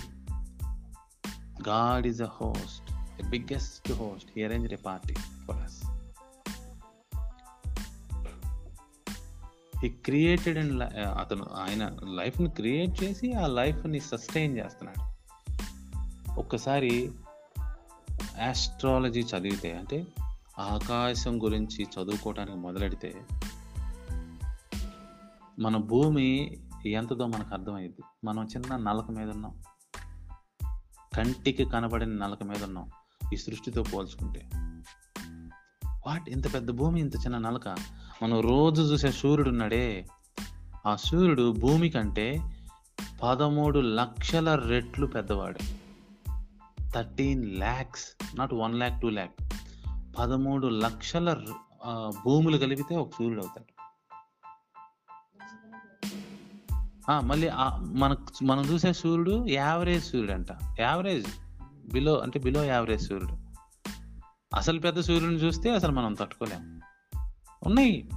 God 1.61 2.07
is 2.07 2.23
a 2.23 2.27
host 2.27 2.91
the 3.21 3.29
biggest 3.29 3.91
host 3.91 4.39
He 4.39 4.47
arranged 4.47 4.79
a 4.79 4.81
party 4.81 5.13
for 5.13 5.55
us. 5.55 5.73
He 9.79 9.89
created 9.89 10.57
and 10.57 10.83
అతను 11.17 11.43
ఆయన 11.43 11.97
లైఫ్ని 12.03 12.49
క్రియేట్ 12.49 13.03
చేసి 13.03 13.33
ఆ 13.33 13.47
లైఫ్ని 13.47 13.99
సస్టైన్ 13.99 14.57
చేస్తున్నాడు. 14.57 15.15
ఒక్కసారి 16.39 17.11
ఆస్ట్రాలజీ 18.49 19.21
చదివితే 19.21 19.77
అంటే 19.77 20.07
ఆకాశం 20.59 21.43
గురించి 21.43 21.83
చదువుకోవడానికి 21.83 22.57
మొదలెడితే 22.57 23.21
మన 25.59 25.77
భూమి 25.77 26.57
ఎంతదో 26.85 27.27
మనకు 27.27 27.53
అర్థమైంది 27.53 28.01
మనం 28.23 28.43
చిన్న 28.43 28.77
నలక 28.77 29.11
మీద 29.11 29.29
ఉన్నాం. 29.29 29.61
కంటికి 31.15 31.65
కనబడిన 31.65 32.09
నలక 32.09 32.43
మీద 32.43 32.63
ఉన్నాం 32.63 32.89
ఈ 33.33 33.35
సృష్టితో 33.35 33.83
పోల్చుకుంటే. 33.83 34.49
వాట్? 36.07 36.29
ఇంత 36.29 36.53
పెద్ద 36.53 36.71
భూమి 36.71 36.99
ఇంత 36.99 37.15
చిన్న 37.15 37.37
నలక? 37.37 37.67
మనం 38.23 38.39
రోజు 38.39 38.81
చూసే 38.81 39.11
సూర్యుడు 39.11 39.49
ఉన్నాడే. 39.49 40.07
ఆ 40.87 40.95
సూర్యుడు 40.95 41.51
భూమి 41.51 41.89
కంటే 41.89 42.41
పదమూడు 43.23 43.79
లక్షల 43.79 44.55
రెట్లు 44.55 45.07
పెద్దవాడు. 45.07 45.59
Thirteen 46.89 47.45
lakhs 47.45 48.37
not 48.37 48.53
one 48.53 48.75
lakh 48.75 49.01
two 49.01 49.09
lakh. 49.09 49.53
పదమూడు 50.19 50.67
లక్షల 50.67 51.37
భూములు 52.25 52.57
కలిపితే 52.57 52.95
ఒక 52.95 53.09
సూర్యుడు 53.09 53.41
అవుతాడు. 53.41 53.74
మళ్ళీ 57.11 57.49
మనకు 57.81 58.45
మనం 58.45 58.63
చూసే 58.63 58.93
సూర్యుడు 58.93 59.47
యావరేజ్ 59.47 60.05
సూర్యుడు 60.05 60.31
అంట 60.31 60.47
యావరేజ్. 60.79 61.27
బిలో 61.93 62.19
అంటే 62.19 62.39
బిలో 62.39 62.63
యావరేజ్ 62.63 63.07
సూర్యుడు. 63.07 63.45
అసలు 64.55 64.79
పెద్ద 64.79 64.99
సూర్యుడిని 64.99 65.43
చూస్తే 65.43 65.69
అసలు 65.69 65.91
మనం 65.91 66.13
తట్టుకోలేము 66.13 66.79
ఉన్నాయి. 67.65 68.09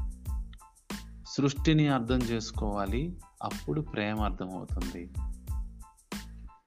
సృష్టిని 1.27 1.89
అర్థం 1.89 2.19
చేసుకోవాలి. 2.19 3.17
అప్పుడు 3.43 3.81
ప్రేమ 3.81 4.21
అర్థం 4.21 4.51
అవుతుంది 4.51 5.11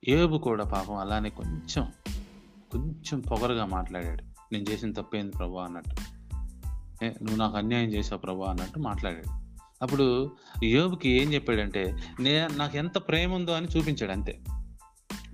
ఏబు 0.07 0.37
కూడా 0.37 0.63
పాపం 0.63 0.95
అలానే 0.95 1.29
కొంచెం 1.29 1.91
కొంచెం 2.71 3.19
పొగరుగా 3.19 3.65
మాట్లాడాడు. 3.65 4.23
నేను 4.53 4.65
చేసిన 4.69 4.91
తప్పేంది 4.91 5.31
ప్రభా 5.31 5.63
అన్నట్టు. 5.63 5.95
ఏ, 7.05 7.09
నువ్వు 7.09 7.35
నాకు 7.35 7.57
అన్యాయం 7.57 7.89
చేసావు 7.89 8.21
ప్రభా 8.21 8.49
అన్నట్టు 8.49 8.79
మాట్లాడాడు. 8.79 9.40
అప్పుడు 9.81 10.35
యోబుకి 10.63 11.09
ఏం 11.09 11.33
చెప్పాడంటే 11.33 11.97
నే 12.19 12.47
నాకు 12.47 12.77
ఎంత 12.77 12.97
ప్రేమ 12.97 13.33
ఉందో 13.33 13.51
అని 13.51 13.67
చూపించాడు 13.67 14.11
అంతే. 14.11 14.39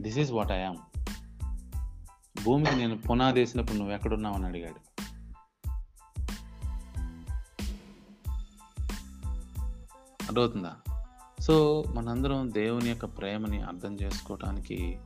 దిస్ 0.02 0.18
ఈజ్ 0.18 0.32
వాట్ 0.32 0.52
ఐఆమ్ 0.52 0.78
భూమికి 2.44 2.76
నేను 2.76 2.98
పునాది 2.98 3.40
వేసినప్పుడు 3.40 3.78
నువ్వు 3.78 3.94
ఎక్కడున్నావు? 3.94 4.36
అని 4.36 4.46
అడిగాడు. 4.46 4.76
అర్థమవుతుందా? 10.24 10.76
సో 11.40 11.84
మనందరం 11.94 12.54
దేవుని 12.54 12.90
యొక్క 12.90 13.06
ప్రేమని 13.06 13.62
అర్థం 13.62 13.96
చేసుకోవటానికి 13.96 14.98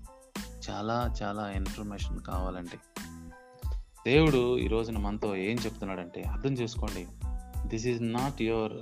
చాలా 0.69 1.13
చాలా 1.23 1.51
ఇన్ఫర్మేషన్ 1.51 2.19
కావాలండి. 2.19 2.77
దేవుడు 4.06 4.58
ఈ 4.58 4.67
రోజున 4.67 4.97
మనతో 4.97 5.36
ఏం 5.36 5.58
చెప్తున్నాడంటే 5.65 6.21
అర్థం 6.21 6.54
చేసుకోండి. 6.54 7.08
This 7.67 7.88
is 7.88 8.04
not 8.04 8.41
your 8.41 8.74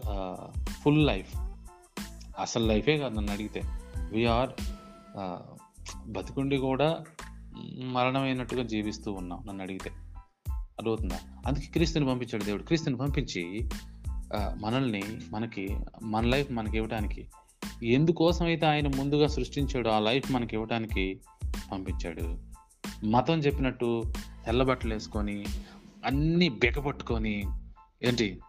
full 0.84 1.06
life. 1.08 1.36
అసలు 2.40 2.66
లైఫే 2.66 2.98
కాదు 2.98 3.16
నన్ను 3.16 3.32
అడిగితే. 3.32 3.62
వీఆర్ 4.12 4.50
బతికుండి 6.08 6.58
కూడా 6.58 7.00
మరణమైనట్టుగా 7.84 8.64
జీవిస్తూ 8.64 9.12
ఉన్నాం 9.12 9.44
నన్ను 9.48 9.64
అడిగితే. 9.64 9.90
అర్థమవుతుందా? 9.90 11.20
అందుకే 11.48 11.68
క్రీస్తుని 11.68 12.06
పంపించాడు 12.06 12.44
దేవుడు. 12.44 12.64
క్రీస్తుని 12.64 12.98
పంపించి 12.98 13.70
మనల్ని 14.62 15.04
మనకి 15.32 15.78
మన 16.04 16.26
లైఫ్ 16.26 16.52
మనకి 16.52 16.78
ఇవ్వడానికి 16.78 17.28
ఎందుకోసం 17.84 18.46
అయితే 18.46 18.66
ఆయన 18.66 18.88
ముందుగా 18.88 19.28
సృష్టించాడో 19.28 19.90
ఆ 19.92 20.00
లైఫ్ 20.00 20.32
మనకి 20.32 20.56
ఇవ్వడానికి 20.56 21.22
పంపించాడు. 21.72 22.38
మతం 23.06 23.40
చెప్పినట్టు 23.40 24.04
తెల్లబట్టలు 24.46 24.94
వేసుకొని 24.94 25.46
అన్నీ 26.06 26.50
బిగపట్టుకొని 26.50 27.44
ఏంటి? 28.04 28.40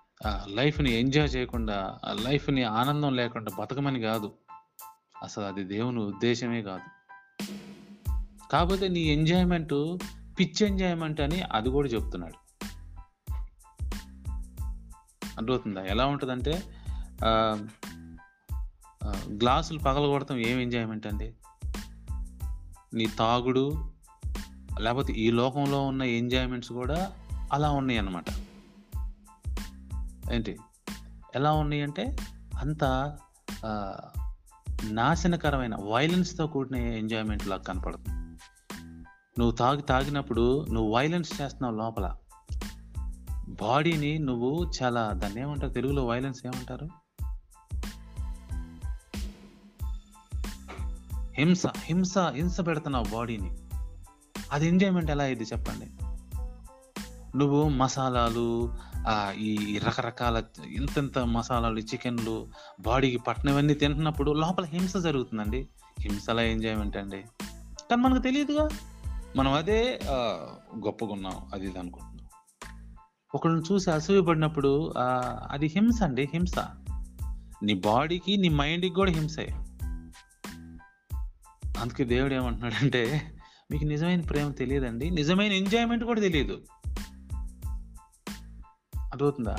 లైఫ్ని 0.46 0.92
ఎంజాయ్ 0.92 1.37
చేయకుండా 1.37 1.98
లైఫ్ని 2.12 2.62
ఆనందం 2.62 3.16
లేకుండా 3.16 3.52
బతకమని 3.59 4.00
కాదు. 4.00 4.33
అసలు 5.22 5.44
అది 5.44 5.64
దేవుని 5.64 5.98
ఉద్దేశమే 5.98 6.62
కాదు. 6.62 6.87
కాకపోతే 8.52 8.88
నీ 8.88 9.00
ఎంజాయ్మెంట్ 9.00 9.96
పిచ్ 10.38 10.62
ఎంజాయ్మెంట్ 10.62 11.20
అని 11.20 11.42
అది 11.42 11.70
కూడా 11.70 11.88
చెప్తున్నాడు. 11.88 12.35
అర్థమవుతుందా? 15.38 15.83
ఎలా 15.85 16.06
ఉంటుందంటే 16.06 16.62
గ్లాసులు 19.33 19.78
పగలగొడతాం 19.78 20.38
ఏం 20.38 20.61
ఎంజాయ్మెంట్ 20.61 21.06
అండి? 21.06 21.35
నీ 22.94 23.06
తాగుడు 23.06 23.92
లేకపోతే 24.80 25.12
ఈ 25.12 25.30
లోకంలో 25.30 25.87
ఉన్న 25.87 26.02
ఎంజాయ్మెంట్స్ 26.02 26.72
కూడా 26.72 27.12
అలా 27.52 27.70
ఉన్నాయి 27.70 27.98
అన్నమాట 27.98 28.24
ఏంటి? 30.31 30.59
ఎలా 31.35 31.53
ఉన్నాయి 31.53 31.83
అంటే 31.83 32.16
అంత 32.59 32.85
నాశనకరమైన 34.90 35.77
వైలెన్స్తో 35.77 36.47
కూడిన 36.47 36.77
ఎంజాయ్మెంట్ 36.77 37.49
లాగా 37.49 37.62
కనపడుతుంది 37.62 38.21
నువ్వు 39.38 39.51
తాగి 39.51 39.83
తాగినప్పుడు 39.83 40.66
నువ్వు 40.73 40.95
వైలెన్స్ 40.95 41.40
చేస్తున్నావు 41.40 41.77
లోపల. 41.77 42.16
బాడీని 43.49 44.19
నువ్వు 44.19 44.73
చాలా 44.83 45.12
దాన్ని 45.12 45.40
ఏమంటారు? 45.40 45.73
తెలుగులో 45.73 46.07
వైలెన్స్ 46.07 46.47
ఏమంటారు? 46.47 46.88
హింస 51.33 51.62
హింస 51.66 52.19
హింస 52.19 52.61
పెడుతున్నావు 52.61 53.05
బాడీని. 53.05 53.59
అది 54.53 54.69
ఎంజాయ్మెంట్ 54.69 55.11
ఎలా 55.11 55.25
అయింది 55.25 55.43
చెప్పండి? 55.43 56.10
నువ్వు 57.37 57.69
మసాలాలు 57.69 58.75
ఈ 59.38 59.81
రకరకాల 59.87 60.43
ఇంతంత 60.71 61.19
మసాలాలు 61.19 61.79
చికెన్లు 61.79 62.49
బాడీకి 62.81 63.16
పట్టినవన్నీ 63.16 63.75
తింటున్నప్పుడు 63.75 64.31
లోపల 64.31 64.64
హింస 64.64 64.97
జరుగుతుందండి. 64.97 65.69
హింసలా 66.01 66.43
ఎంజాయ్మెంట్ 66.43 66.97
అండి. 66.97 67.25
కానీ 67.90 68.03
మనకు 68.03 68.23
తెలియదుగా. 68.23 68.69
మనం 69.37 69.53
అదే 69.53 70.01
గొప్పగా 70.87 71.12
ఉన్నాం 71.12 71.51
అది 71.55 71.66
ఇది 71.66 71.79
అనుకుంటున్నాం. 71.79 72.27
ఒకళ్ళని 73.35 73.62
చూసి 73.73 73.90
అసూయపడినప్పుడు 73.90 74.93
అది 75.51 75.66
హింస 75.66 76.03
అండి 76.03 76.29
హింస. 76.35 76.59
నీ 77.62 77.75
బాడీకి 77.75 78.37
నీ 78.37 78.49
మైండ్కి 78.49 78.95
కూడా 78.95 79.11
హింసే. 79.11 79.49
అందుకే 81.81 82.05
దేవుడు 82.05 82.35
ఏమంటున్నాడంటే 82.35 83.23
మీకు 83.71 83.85
నిజమైన 83.85 84.21
ప్రేమ 84.21 84.53
తెలియదండి. 84.53 85.11
నిజమైన 85.11 85.53
ఎంజాయ్మెంట్ 85.53 86.05
కూడా 86.05 86.21
తెలియదు. 86.21 86.62
అర్థమవుతుందా? 89.12 89.57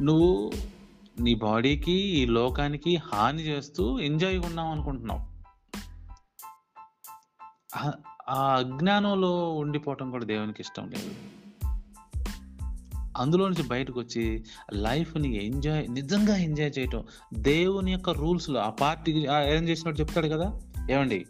నువ్వు 0.00 0.52
నీ 1.20 1.34
బాడీకి 1.34 1.92
ఈ 1.92 2.26
లోకానికి 2.26 2.96
హాని 2.96 3.42
చేస్తూ 3.42 4.00
ఎంజాయ్ 4.00 4.38
ఉన్నావు 4.38 4.70
అనుకుంటున్నావు. 4.70 5.34
ఆ- 7.78 7.92
ఆ 8.28 8.56
అజ్ఞానంలో 8.56 9.54
ఉండిపోవటం 9.54 10.10
కూడా 10.10 10.24
దేవునికి 10.24 10.60
ఇష్టం 10.60 10.90
లేదు. 10.90 11.14
అందులో 13.16 13.48
నుంచి 13.48 13.62
బయటకు 13.62 14.00
వచ్చి 14.00 14.44
లైఫ్ని 14.72 15.46
ఎంజాయ్ 15.46 15.92
నిజంగా 15.92 16.36
ఎంజాయ్ 16.36 16.72
చేయటం. 16.78 17.04
దేవుని 17.34 17.92
యొక్క 17.92 18.10
రూల్స్లో 18.10 18.60
ఆ 18.60 18.70
పార్టీ 18.70 19.26
అరేంజ్ 19.26 19.70
చేసినట్టు 19.70 20.00
చెప్తాడు 20.00 20.28
కదా? 20.28 20.60
ఏమండి? 20.90 21.26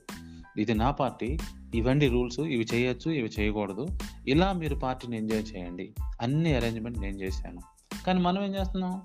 ఇది 0.58 0.74
నా 0.74 0.90
పార్టీ 0.90 1.38
ఇవండి 1.74 2.08
రూల్స్ 2.08 2.40
ఇవి 2.40 2.66
చేయొచ్చు 2.74 3.10
ఇవి 3.10 3.30
చేయకూడదు. 3.40 3.86
ఇలా 4.28 4.52
మీరు 4.52 4.74
పార్టీని 4.74 5.16
ఎంజాయ్ 5.16 5.44
చేయండి. 5.56 5.94
అన్ని 6.20 6.54
అరేంజ్మెంట్ 6.54 6.98
నేను 6.98 7.16
చేశాను. 7.16 7.60
కానీ 8.06 8.20
మనం 8.20 8.44
ఏం 8.44 8.54
చేస్తున్నాం? 8.54 9.02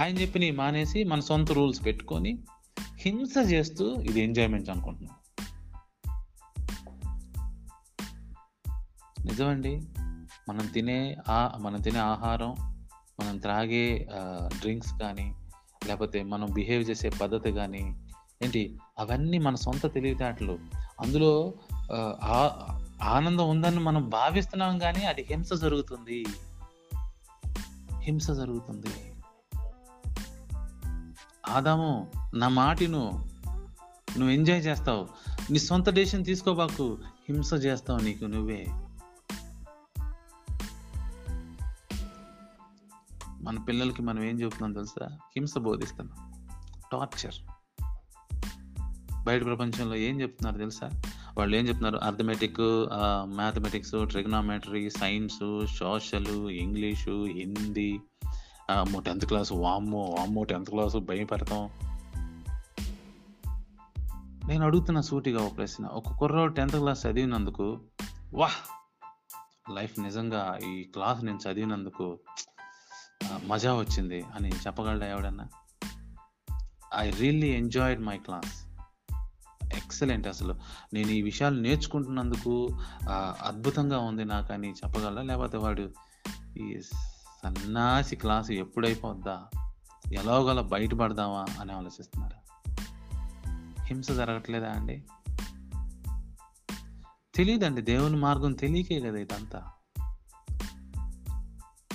ఆయన 0.00 0.18
చెప్పినవి 0.18 0.50
మానేసి 0.50 1.04
మన 1.04 1.20
సొంత 1.20 1.52
రూల్స్ 1.52 1.84
పెట్టుకొని 1.84 2.38
హింస 2.98 3.34
చేస్తూ 3.46 3.94
ఇది 3.94 4.20
ఎంజాయ్మెంట్ 4.20 4.70
అనుకుంటున్నాం. 4.70 5.16
నిజమండి. 9.24 9.82
మనం 10.48 10.66
తినే 10.66 11.16
ఆ 11.28 11.58
మనం 11.60 11.80
తినే 11.80 11.98
ఆహారం 11.98 12.54
మనం 13.20 13.38
త్రాగే 13.38 14.08
డ్రింక్స్ 14.60 14.94
కానీ 15.00 15.34
లేకపోతే 15.86 16.22
మనం 16.22 16.48
బిహేవ్ 16.52 16.90
చేసే 16.90 17.08
పద్ధతి 17.08 17.52
కానీ 17.52 18.00
ఏంటి? 18.42 18.78
అవన్నీ 18.98 19.38
మన 19.38 19.54
సొంత 19.54 19.94
తెలివితేటలు. 19.94 20.58
అందులో 21.00 21.54
ఆనందం 23.02 23.50
ఉందని 23.50 23.80
మనం 23.80 24.08
భావిస్తున్నాం 24.08 24.78
కానీ 24.78 25.04
అది 25.04 25.22
హింస 25.22 25.52
జరుగుతుంది. 25.52 26.26
హింస 28.00 28.30
జరుగుతుంది. 28.30 29.14
ఆదాము 31.48 32.10
నా 32.34 32.48
మాటిను 32.48 33.28
నువ్వు 34.18 34.30
ఎంజాయ్ 34.30 34.66
చేస్తావు. 34.66 35.08
నీ 35.50 35.58
సొంత 35.58 35.90
డెసిషన్ 35.90 36.24
తీసుకోబాకు. 36.24 36.98
హింస 37.28 37.54
చేస్తావు 37.54 38.00
నీకు 38.00 38.24
నువ్వే. 38.24 38.66
మన 43.40 43.58
పిల్లలకి 43.68 44.02
మనం 44.02 44.24
ఏం 44.24 44.40
చెబుతున్నాం 44.40 44.72
తెలుసా? 44.72 45.06
హింస 45.06 45.58
బోధిస్తున్నాం. 45.58 46.32
టార్చర్ 46.92 47.34
బయట 49.24 49.44
ప్రపంచంలో 49.44 49.96
ఏం 49.96 50.20
చెప్తున్నారు 50.20 50.58
తెలుసా? 50.58 51.02
వాళ్ళు 51.38 51.56
ఏం 51.56 51.64
చెప్తున్నారు? 51.68 51.96
Arithmetic 51.96 52.60
mathematics 53.36 54.06
trigonometry 54.06 54.90
science 54.90 55.66
social 55.78 56.50
English 56.50 57.24
Hindi 57.24 58.00
tenth 58.98 59.26
class 59.26 59.52
వామ్మో 59.52 60.00
వామ్మో 60.18 60.44
టెన్త్ 60.44 60.70
క్లాస్ 60.70 60.96
భయం 60.96 61.26
పెడతాం 61.26 61.70
నేను 64.48 64.64
అడుగుతున్న 64.64 65.00
సూటిగా 65.00 65.40
ఒక 65.42 65.56
ప్రశ్న. 65.56 65.86
ఒక 65.86 66.12
కుర్రాడు 66.12 66.52
టెన్త్ 66.52 66.76
క్లాస్ 66.76 67.06
చదివినందుకు 67.06 67.80
వాహ్! 68.34 68.60
లైఫ్ 69.74 70.00
నిజంగా 70.00 70.58
ఈ 70.66 70.82
క్లాస్ 70.82 71.24
నేను 71.24 71.38
చదివినందుకు 71.48 72.18
మజా 73.46 73.74
వచ్చింది 73.74 74.24
అని 74.34 74.48
చెప్పగలడా 74.48 75.06
ఎవడన్నా? 75.06 75.48
I 76.96 77.10
really 77.10 77.48
enjoyed 77.50 78.00
my 78.00 78.16
class 78.16 78.67
excellent 79.78 80.26
అసలు. 80.26 80.54
నేను 80.92 81.10
ఈ 81.10 81.22
విషయాలు 81.22 81.60
నేర్చుకుంటున్నందుకు 81.60 82.68
అద్భుతంగా 83.44 83.98
ఉంది 83.98 84.24
నాకు 84.24 84.52
అని 84.52 84.70
చెప్పగలరా? 84.70 85.22
లేకపోతే 85.22 85.58
వాడు 85.58 85.90
ఈ 86.58 86.80
సన్నాసి 87.42 88.16
క్లాసు 88.16 88.52
ఎప్పుడైపోద్దా? 88.52 89.42
ఎలాగోలా 90.12 90.62
బయటపడదామా 90.62 91.46
అని 91.60 91.72
ఆలోచిస్తున్నారు? 91.72 92.38
హింస 93.84 94.12
జరగట్లేదా 94.12 94.70
అండి? 94.70 95.04
తెలియదండి 97.34 97.82
దేవుని 97.82 98.16
మార్గం 98.16 98.52
తెలియకే 98.52 99.00
కదా 99.00 99.18
ఇదంతా. 99.18 99.70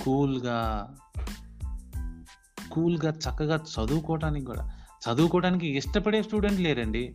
కూల్గా 0.02 0.94
కూల్గా 2.72 3.10
చక్కగా 3.10 3.56
చదువుకోవటానికి 3.56 4.46
కూడా. 4.46 4.70
చదువుకోవడానికి 5.10 5.76
ఇష్టపడే 5.76 6.22
స్టూడెంట్ 6.22 6.60
లేరండి. 6.60 7.14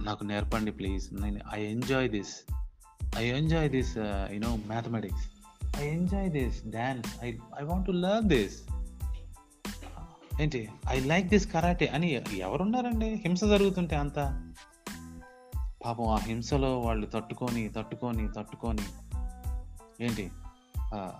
నాకు 0.00 0.24
నేర్పండి 0.24 0.72
ప్లీజ్. 0.72 1.14
నేను 1.14 1.40
I 1.54 1.64
enjoy 1.64 2.10
this 2.10 2.52
I 3.16 3.26
enjoy 3.26 3.70
this 3.70 3.94
you know 4.32 4.56
mathematics 4.56 5.30
I 5.80 5.86
enjoy 5.86 6.30
this 6.30 6.66
dance 6.66 7.16
I 7.22 7.32
I 7.60 7.64
want 7.64 7.86
to 7.86 7.92
learn 7.92 8.28
this 8.28 8.62
ఏంటి? 10.42 10.68
ఐ 10.90 11.00
లైక్ 11.00 11.28
దిస్ 11.28 11.52
కరాటే 11.52 11.86
అని 11.86 12.22
ఎవరున్నారండి? 12.38 13.06
హింస 13.06 13.44
జరుగుతుంటే 13.44 13.96
అంతా? 13.96 14.52
పాపం 15.84 16.08
ఆ 16.08 16.16
హింసలో 16.16 16.80
వాళ్ళు 16.80 17.06
తట్టుకొని 17.06 17.68
తట్టుకొని 17.68 18.28
తట్టుకొని. 18.32 18.82
ఏంటి? 20.04 20.30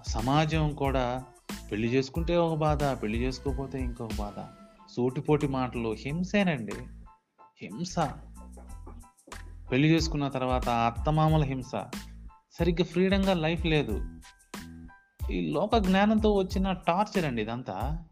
సమాజం 0.06 0.74
కూడా 0.74 1.24
పెళ్ళి 1.72 1.88
చేసుకుంటే 1.88 2.36
ఒక 2.36 2.58
బాధ 2.58 2.84
పెళ్ళి 2.84 3.18
చేసుకోకపోతే 3.18 3.80
ఇంకొక 3.80 4.10
బాధ. 4.18 4.44
సూటిపోటి 4.96 5.46
మాటలు 5.46 5.96
హింసేనండి. 5.98 6.74
హింస. 7.62 7.98
పెళ్ళి 9.72 9.88
చేసుకున్న 9.88 10.28
తర్వాత 10.28 10.68
అత్తమామల 10.68 11.42
హింస. 11.42 11.70
సరిగ్గా 12.52 12.84
ఫ్రీడంగా 12.84 13.34
లైఫ్ 13.34 13.66
లేదు. 13.66 14.08
ఈ 15.32 15.50
లోక 15.50 15.76
జ్ఞానంతో 15.76 16.34
వచ్చిన 16.34 16.72
టార్చర్ 16.72 17.24
అండి 17.24 17.42
ఇదంతా. 17.42 18.04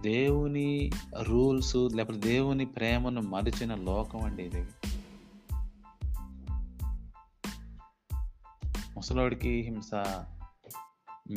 దేవుని 0.00 0.90
రూల్స్ 1.20 1.76
లేకపోతే 1.76 2.18
దేవుని 2.18 2.66
ప్రేమను 2.66 3.22
మరిచిన 3.22 3.74
లోకం 3.74 4.22
అండి 4.22 4.42
ఇది. 4.42 4.68
ముసలోడికి 8.96 9.60
హింస 9.60 9.90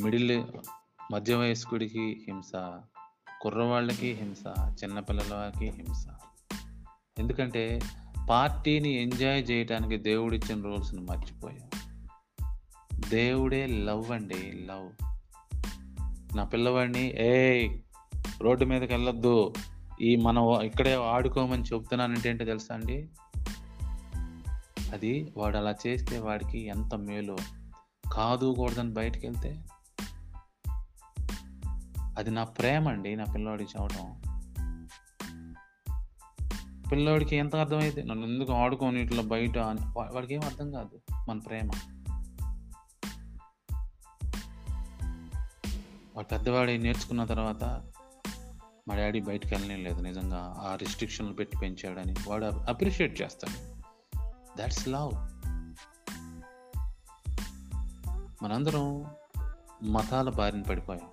మిడిల్ 0.04 0.46
మధ్య 1.14 1.36
వయస్కుడికి 1.36 2.26
హింస 2.28 2.52
కుర్రవాళ్ళకి 3.42 4.14
హింస 4.14 4.44
చిన్నపిల్లలకి 4.84 5.66
హింస. 5.66 6.08
ఎందుకంటే 7.20 7.82
పార్టీని 8.30 8.90
ఎంజాయ్ 8.90 9.52
చేయడానికి 9.52 9.98
దేవుడిచ్చిన 9.98 10.64
రూల్స్ని 10.64 11.02
మర్చిపోయాం 11.02 11.70
దేవుడే 13.10 13.68
లవ్ 13.68 14.12
అండి 14.12 14.68
లవ్. 14.68 14.90
నా 16.36 16.44
పిల్లవాడిని 16.44 17.14
ఏ 17.26 17.68
రోడ్డు 18.42 18.66
మీదకి 18.66 18.94
వెళ్ళొద్దు. 18.94 19.54
ఈ 20.02 20.16
మనం 20.16 20.62
ఇక్కడే 20.62 20.94
ఆడుకోమని 20.94 21.64
చెప్తున్నానంటే 21.64 22.30
ఏంటో 22.30 22.46
తెలుసా 22.46 22.76
అండి? 22.76 23.10
అది 24.94 25.34
వాడు 25.38 25.58
అలా 25.58 25.76
చేస్తే 25.88 26.20
వాడికి 26.20 26.68
ఎంత 26.68 26.96
మేలు. 26.96 27.38
కాదు 28.14 28.54
కూడదని 28.58 28.90
బయటికి 28.90 29.28
వెళ్తే 29.28 29.64
అది 32.18 32.32
నా 32.32 32.44
ప్రేమ 32.44 32.88
అండి 32.88 33.16
నా 33.16 33.24
పిల్లోడికి 33.24 33.72
చెప్పడం 33.72 34.25
పిల్లోడికి 36.92 37.36
ఎంత 37.36 37.56
అర్థమైతే 37.56 38.04
నన్ను 38.04 38.28
ఎందుకు 38.28 38.54
ఆడుకోని 38.54 39.02
ఇట్లా 39.02 39.22
బయట 39.22 39.58
వాడికి 39.58 40.34
ఏం 40.34 40.42
అర్థం 40.46 40.72
కాదు. 40.72 41.00
మన 41.30 41.40
ప్రేమ. 41.40 41.70
వాడు 46.16 46.28
పెద్దవాడి 46.28 46.78
నేర్చుకున్న 46.78 47.26
తర్వాత 47.26 47.64
మా 48.88 48.96
డాడీ 48.96 49.22
బయటకు 49.22 49.56
వెళ్ళనే 49.56 49.76
లేదు 49.76 50.02
నిజంగా. 50.02 50.56
ఆ 50.60 50.76
రిస్ట్రిక్షన్లు 50.76 51.34
పెట్టి 51.34 51.58
పెంచాడని 51.58 52.16
వాడు 52.28 52.46
అప్రిషియేట్ 52.46 53.22
చేస్తాడు. 53.22 53.76
దాట్స్ 54.58 54.88
లవ్ 54.88 55.12
మనందరం 58.44 59.06
మతాల 59.84 60.30
బారిన 60.30 60.62
పడిపోయాం. 60.62 61.10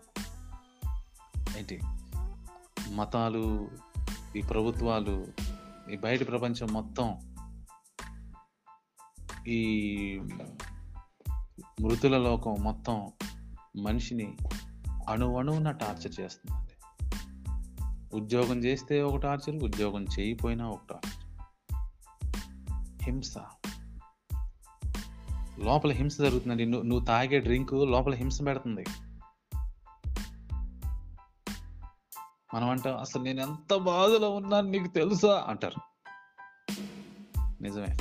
ఏంటి? 1.58 1.80
మతాలు 2.90 3.68
ఈ 4.36 4.40
ప్రభుత్వాలు 4.40 5.26
ఈ 5.92 5.96
బయట 5.96 6.28
ప్రపంచం 6.28 6.66
మొత్తం 6.72 7.18
ఈ 9.46 10.20
మృతుల 11.80 12.18
లోకం 12.18 12.56
మొత్తం 12.60 13.12
మనిషిని 13.76 14.34
అణువణువున 15.08 15.70
టార్చర్ 15.70 16.20
చేస్తుందండి. 16.20 16.70
ఉద్యోగం 18.16 18.58
చేస్తే 18.58 19.02
ఒక 19.02 19.20
టార్చర్ 19.20 19.64
ఉద్యోగం 19.64 20.06
చేయకపోయినా 20.20 20.66
ఒక 20.66 20.80
టార్చర్. 20.90 21.22
హింస. 23.02 23.34
లోపల 25.58 25.90
హింస 25.90 26.18
జరుగుతుందండి. 26.18 26.66
నువ్వు 26.66 26.88
నువ్వు 26.88 27.06
తాగే 27.06 27.40
డ్రింక్ 27.40 27.72
లోపల 27.72 28.14
హింస 28.14 28.46
పెడుతుంది. 28.46 28.84
మనం 32.54 32.70
అంటాం 32.70 32.96
అసలు 32.96 33.22
నేను 33.22 33.40
ఎంత 33.40 33.76
బాధలో 33.76 34.30
ఉన్నాను 34.30 34.70
నీకు 34.70 34.86
తెలుసా? 34.86 35.44
అంటారు. 35.48 35.80
నిజమే. 37.62 37.96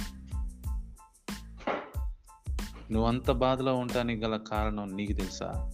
నువ్వు 2.91 3.08
అంత 3.08 3.32
బాధలో 3.32 3.76
ఉండటానికి 3.76 4.26
గల 4.26 4.38
కారణం 4.38 4.95
నీకు 4.95 5.14
తెలుసా? 5.14 5.72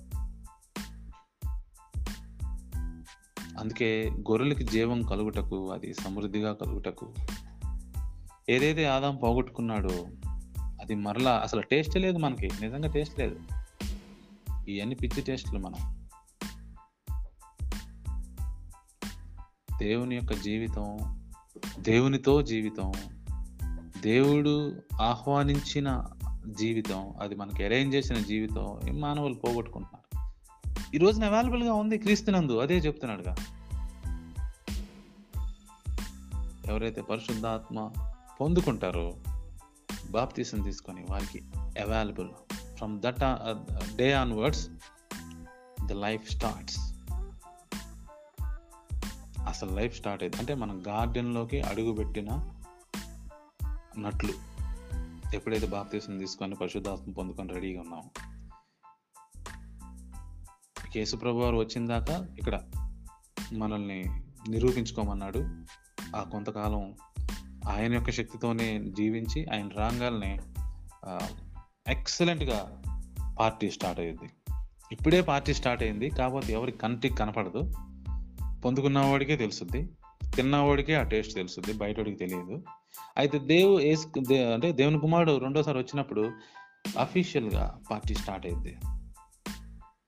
అందుకే 3.60 4.12
గొర్రెలకి 4.16 4.64
జీవం 4.64 5.02
కలుగుటకు 5.02 5.72
అది 5.72 5.94
సమృద్ధిగా 5.94 6.54
కలుగుటకు 6.54 7.14
ఏదైతే 8.50 8.86
ఆదాం 8.86 9.16
పోగొట్టుకున్నాడో 9.16 10.08
అది 10.82 10.96
మరలా 10.96 11.40
అసలు 11.40 11.62
టేస్ట్ 11.62 11.98
లేదు 11.98 12.18
మనకి. 12.18 12.50
నిజంగా 12.62 12.92
టేస్ట్ 12.92 13.20
లేదు. 13.20 13.40
ఇవన్నీ 14.70 14.96
పిచ్చి 14.96 15.22
టేస్ట్లు 15.22 15.60
మనం. 15.60 16.07
దేవుని 19.80 20.16
యొక్క 20.16 20.34
జీవితం 20.34 20.98
దేవునితో 21.80 22.42
జీవితం 22.42 22.94
దేవుడు 24.02 24.82
ఆహ్వానించిన 25.02 26.06
జీవితం 26.60 27.14
అది 27.22 27.36
మనకి 27.36 27.66
అరేంజ్ 27.66 27.96
చేసిన 27.96 28.18
జీవితం 28.18 28.80
ఈ 28.88 28.92
మానవులు 28.92 29.34
పోగొట్టుకుంటున్నారు. 29.34 30.08
ఈ 30.96 30.98
రోజున 30.98 31.26
అవైలబుల్గా 31.26 31.74
ఉంది 31.74 31.98
క్రీస్తునందు 31.98 32.58
అదే 32.58 32.78
చెప్తున్నాడుగా. 32.78 33.36
ఎవరైతే 36.68 37.02
పరిశుద్ధాత్మ 37.02 37.92
పొందుకుంటారో 38.42 39.14
బాప్తీసం 40.10 40.62
తీసుకొని 40.62 41.06
వారికి 41.10 41.42
available 41.82 42.30
from 42.76 43.02
that 43.02 43.20
day 43.98 44.14
onwards 44.14 44.70
the 45.86 45.92
life 45.92 46.32
starts 46.32 46.87
అసలు 49.48 49.76
లైఫ్ 49.76 49.98
స్టార్ట్ 49.98 50.24
అయింది 50.24 50.38
అంటే 50.38 50.54
మనం 50.54 50.84
గార్డెన్లోకి 50.88 51.62
అడుగు 51.62 51.94
పెట్టిన 51.94 52.28
నట్లు. 53.98 54.34
ఎప్పుడైతే 55.34 55.68
బాప్తీసం 55.68 56.18
తీసుకొని 56.18 56.56
పరిశుద్ధాత్మ 56.56 57.12
పొందుకొని 57.12 57.54
రెడీగా 57.54 57.82
ఉన్నాము. 57.82 58.12
కేసుప్రభు 60.94 61.38
వారు 61.38 61.58
వచ్చిన 61.58 61.88
దాకా 61.88 62.28
ఇక్కడ 62.40 62.62
మనల్ని 63.54 64.06
నిరూపించుకోమన్నాడు. 64.50 65.40
ఆ 66.16 66.24
కొంతకాలం 66.24 66.96
ఆయన 67.68 67.94
యొక్క 67.94 68.12
శక్తితోనే 68.12 68.84
జీవించి 68.98 69.46
ఆయన 69.54 69.68
రాగాల్ని 69.68 70.40
ఎక్సలెంట్గా 71.88 72.84
పార్టీ 73.40 73.72
స్టార్ట్ 73.72 74.00
అయ్యింది. 74.00 74.54
ఇప్పుడే 74.92 75.22
పార్టీ 75.22 75.54
స్టార్ట్ 75.54 75.84
అయింది 75.84 76.10
కాకపోతే 76.10 76.54
ఎవరికి 76.54 76.78
కంటికి 76.78 77.16
కనపడదు. 77.16 77.72
పొందుకున్నవాడికే 78.66 79.36
తెలుస్తుంది 79.36 79.90
తిన్నవాడికే 80.36 80.96
ఆ 80.96 81.04
టేస్ట్ 81.04 81.34
తెలుస్తుంది 81.34 81.74
బయటవాడికి 81.74 82.18
తెలియదు. 82.18 82.64
అయితే 83.18 83.40
దేవు 83.40 83.80
ఏసు 83.80 84.08
అంటే 84.54 84.72
దేవుని 84.72 85.00
కుమారుడు 85.00 85.38
రెండోసారి 85.38 85.78
వచ్చినప్పుడు 85.78 86.32
అఫీషియల్గా 86.98 87.80
పార్టీ 87.92 88.14
స్టార్ట్ 88.14 88.46
అయింది 88.46 88.78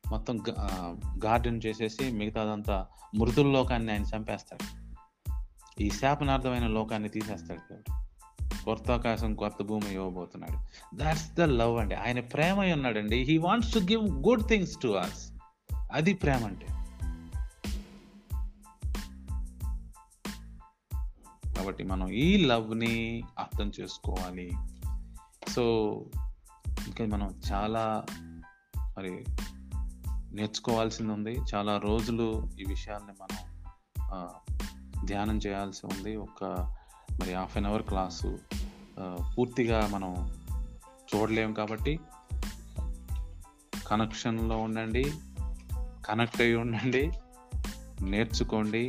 మొత్తం 0.09 0.39
గార్డెన్ 1.25 1.61
చేసేసి 1.65 2.11
మిగతాదంతా 2.11 2.87
మృతుల 3.15 3.47
లోకాన్ని 3.47 3.91
ఆయన 3.91 4.03
చంపేస్తాడు. 4.15 4.89
ఈ 5.81 5.89
శాపనార్థమైన 5.89 6.67
లోకాన్ని 6.67 7.09
తీసేస్తాడు 7.09 7.73
దేవుడు. 7.73 7.99
కొత్త 8.65 8.91
ఆకాశం 8.91 9.35
కొత్త 9.35 9.63
భూమి 9.63 9.93
ఇవ్వబోతున్నాడు. 9.93 10.57
దాట్స్ 10.95 11.33
ద 11.33 11.41
లవ్ 11.41 11.77
అండి. 11.77 11.95
ఆయన 11.95 12.19
ప్రేమ 12.19 12.59
అయి 12.59 12.73
ఉన్నాడండి. 12.73 13.17
He 13.23 13.37
wants 13.37 13.73
to 13.73 13.79
give 13.79 14.03
good 14.09 14.43
things 14.47 14.77
to 14.83 14.87
us 14.87 15.31
అది 15.91 16.13
ప్రేమ 16.13 16.45
అంటే. 16.45 16.65
కాబట్టి 21.69 21.83
మనం 21.83 22.07
ఈ 22.09 22.45
లవ్ని 22.45 23.23
అర్థం 23.39 23.71
చేసుకోవాలి. 23.79 24.45
సో 25.49 25.63
ఇంకా 26.87 27.05
మనం 27.05 27.27
చాలా 27.51 27.83
మరి 28.97 29.11
నేర్చుకోవాల్సింది 30.35 31.11
ఉంది 31.13 31.33
చాలా 31.51 31.77
రోజులు 31.77 32.27
ఈ 32.61 32.65
విషయాల్ని 32.67 33.13
మనం 33.21 33.41
ధ్యానం 35.05 35.37
చేయాల్సి 35.37 35.85
ఉంది. 35.85 36.15
ఒక 36.15 36.43
మరి 37.19 37.33
హాఫ్ 37.33 37.57
అన్ 37.57 37.65
అవర్ 37.65 37.83
క్లాసు 37.83 38.31
పూర్తిగా 39.37 39.79
మనం 39.87 40.11
చూడలేము 41.11 41.53
కాబట్టి 41.53 41.99
కనెక్షన్లో 43.87 44.57
ఉండండి 44.57 45.05
కనెక్ట్ 46.05 46.41
అయి 46.41 46.55
ఉండండి 46.55 47.11
నేర్చుకోండి. 48.01 48.83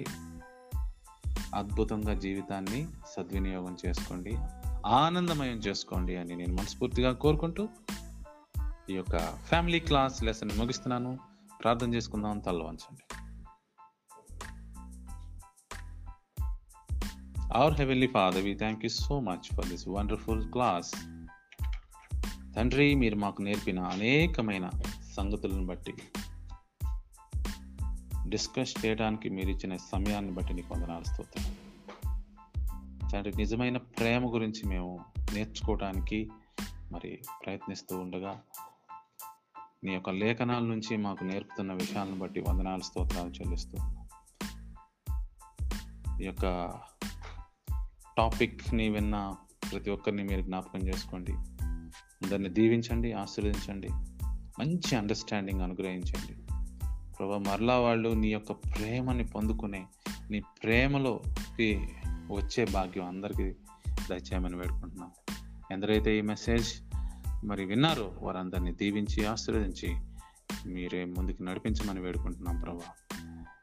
అద్భుతంగా 1.54 2.14
జీవితాన్ని 2.14 2.80
సద్వినియోగం 3.06 3.76
చేసుకోండి 3.86 4.32
ఆనందమయం 4.86 5.58
చేసుకోండి 5.58 6.16
అని 6.16 6.36
నేను 6.36 6.52
మనస్ఫూర్తిగా 6.52 7.12
కోరుకుంటూ 7.12 7.64
ఈ 8.90 8.94
యొక్క 8.94 9.16
ఫ్యామిలీ 9.48 9.80
క్లాస్ 9.80 10.24
లెసన్ 10.24 10.58
ముగిస్తున్నాను 10.58 11.18
ప్రార్థన 11.62 11.94
చేసుకుందాం 11.94 12.38
తల్ల 12.38 12.62
వంచండి 12.62 13.04
Our 17.54 17.72
Heavenly 17.72 18.06
Father, 18.06 18.40
we 18.42 18.54
thank 18.54 18.82
you 18.82 18.88
so 18.88 19.20
much 19.20 19.50
for 19.50 19.62
this 19.62 19.86
wonderful 19.86 20.40
class. 20.46 20.88
తండ్రి 22.54 22.94
మీరు 22.94 23.16
మాకు 23.16 23.42
నేర్పిన 23.42 23.80
అనేకమైన 23.80 24.66
సంగతులను 25.16 25.66
బట్టి 25.66 25.92
డిస్కస్ 28.28 28.86
చేయడానికి 28.86 29.28
మీరు 29.28 29.48
ఇచ్చిన 29.48 29.76
సమయాన్ని 29.76 30.32
బట్టి 30.32 30.54
నీకు 30.54 30.74
వందనాలు 30.74 31.04
స్తోత్రం. 31.04 31.56
తండ్రి 33.12 33.32
నిజమైన 33.36 33.76
ప్రేమ 33.76 34.34
గురించి 34.34 34.68
మేము 34.68 35.04
నేర్చుకోవడానికి 35.32 36.30
మరి 36.92 37.18
ప్రయత్నిస్తూ 37.46 37.98
ఉండగా 37.98 38.40
నీ 39.84 39.92
యొక్క 39.92 40.10
లేఖనాల 40.10 40.62
నుంచి 40.62 40.96
మాకు 40.96 41.24
నేర్పుతున్న 41.24 41.72
విషయాలను 41.72 42.18
బట్టి 42.18 42.40
వందనాలు 42.40 42.82
స్తోత్రాలు 42.82 43.28
చెల్లిస్తూ 43.28 43.78
ఈ 46.22 46.24
యొక్క 46.24 46.72
టాపిక్ని 48.16 48.88
విన్న 48.88 49.36
ప్రతి 49.72 49.90
ఒక్కరిని 49.90 50.22
మీరు 50.22 50.40
జ్ఞాపకం 50.40 50.78
చేసుకోండి. 50.78 51.32
అందరిని 52.22 52.48
దీవించండి 52.48 53.12
ఆశీర్వదించండి. 53.12 53.88
మంచి 54.60 54.96
అండర్స్టాండింగ్ 54.96 55.60
అనుగ్రహించండి. 55.60 56.39
ప్రభా 57.20 57.38
మరలా 57.38 57.78
వాళ్ళు 57.78 58.08
నీ 58.08 58.28
యొక్క 58.28 58.52
ప్రేమని 58.52 59.24
పొందుకునే 59.24 59.86
నీ 60.30 60.40
ప్రేమలోకి 60.40 61.88
వచ్చే 62.30 62.66
భాగ్యం 62.72 63.04
అందరికీ 63.06 63.52
దయచేయమని 64.10 64.56
వేడుకుంటున్నాం. 64.56 65.10
ఎందరైతే 65.70 66.18
ఈ 66.18 66.20
మెసేజ్ 66.20 66.68
మరి 67.44 67.64
విన్నారో 67.64 68.12
వారందరినీ 68.22 68.72
దీవించి 68.72 69.26
ఆశీర్వదించి 69.26 69.96
మీరే 70.66 71.04
ముందుకు 71.04 71.42
నడిపించమని 71.42 72.00
వేడుకుంటున్నాం 72.00 72.60
ప్రభా. 72.60 73.14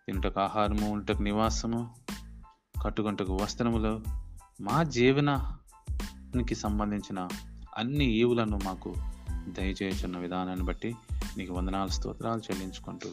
తినుటకు 0.08 0.40
ఆహారము 0.40 0.92
ఉంటకు 0.92 1.22
నివాసము 1.22 1.96
కట్టుకుంటకు 2.84 3.36
వస్త్రములు 3.36 4.04
మా 4.62 4.84
జీవనానికి 4.84 6.56
సంబంధించిన 6.56 7.28
అన్ని 7.78 8.06
ఈవులను 8.06 8.60
మాకు 8.66 8.96
దయచేయుచున్న 9.48 10.18
విధానాన్ని 10.18 10.66
బట్టి 10.66 10.96
నీకు 11.38 11.54
వందనాలు 11.54 11.90
స్తోత్రాలు 11.90 12.40
చెల్లించుకుంటూ 12.40 13.10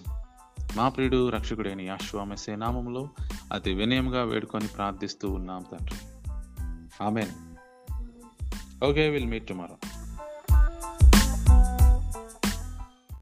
మా 0.77 0.89
ప్రియుడు 0.89 1.29
రక్షకుడైన 1.29 1.81
యాశ్వామసే 1.81 2.57
నామంలో 2.57 3.09
అతి 3.53 3.75
వినయంగా 3.75 4.25
వేడుకొని 4.25 4.67
ప్రార్థిస్తూ 4.67 5.31
ఉన్నాం 5.31 5.65
తండ్రి. 5.73 5.97
Amen. 7.05 7.31
Okay 8.85 9.09
will 9.09 9.27
meet 9.27 9.49
tomorrow 9.49 9.77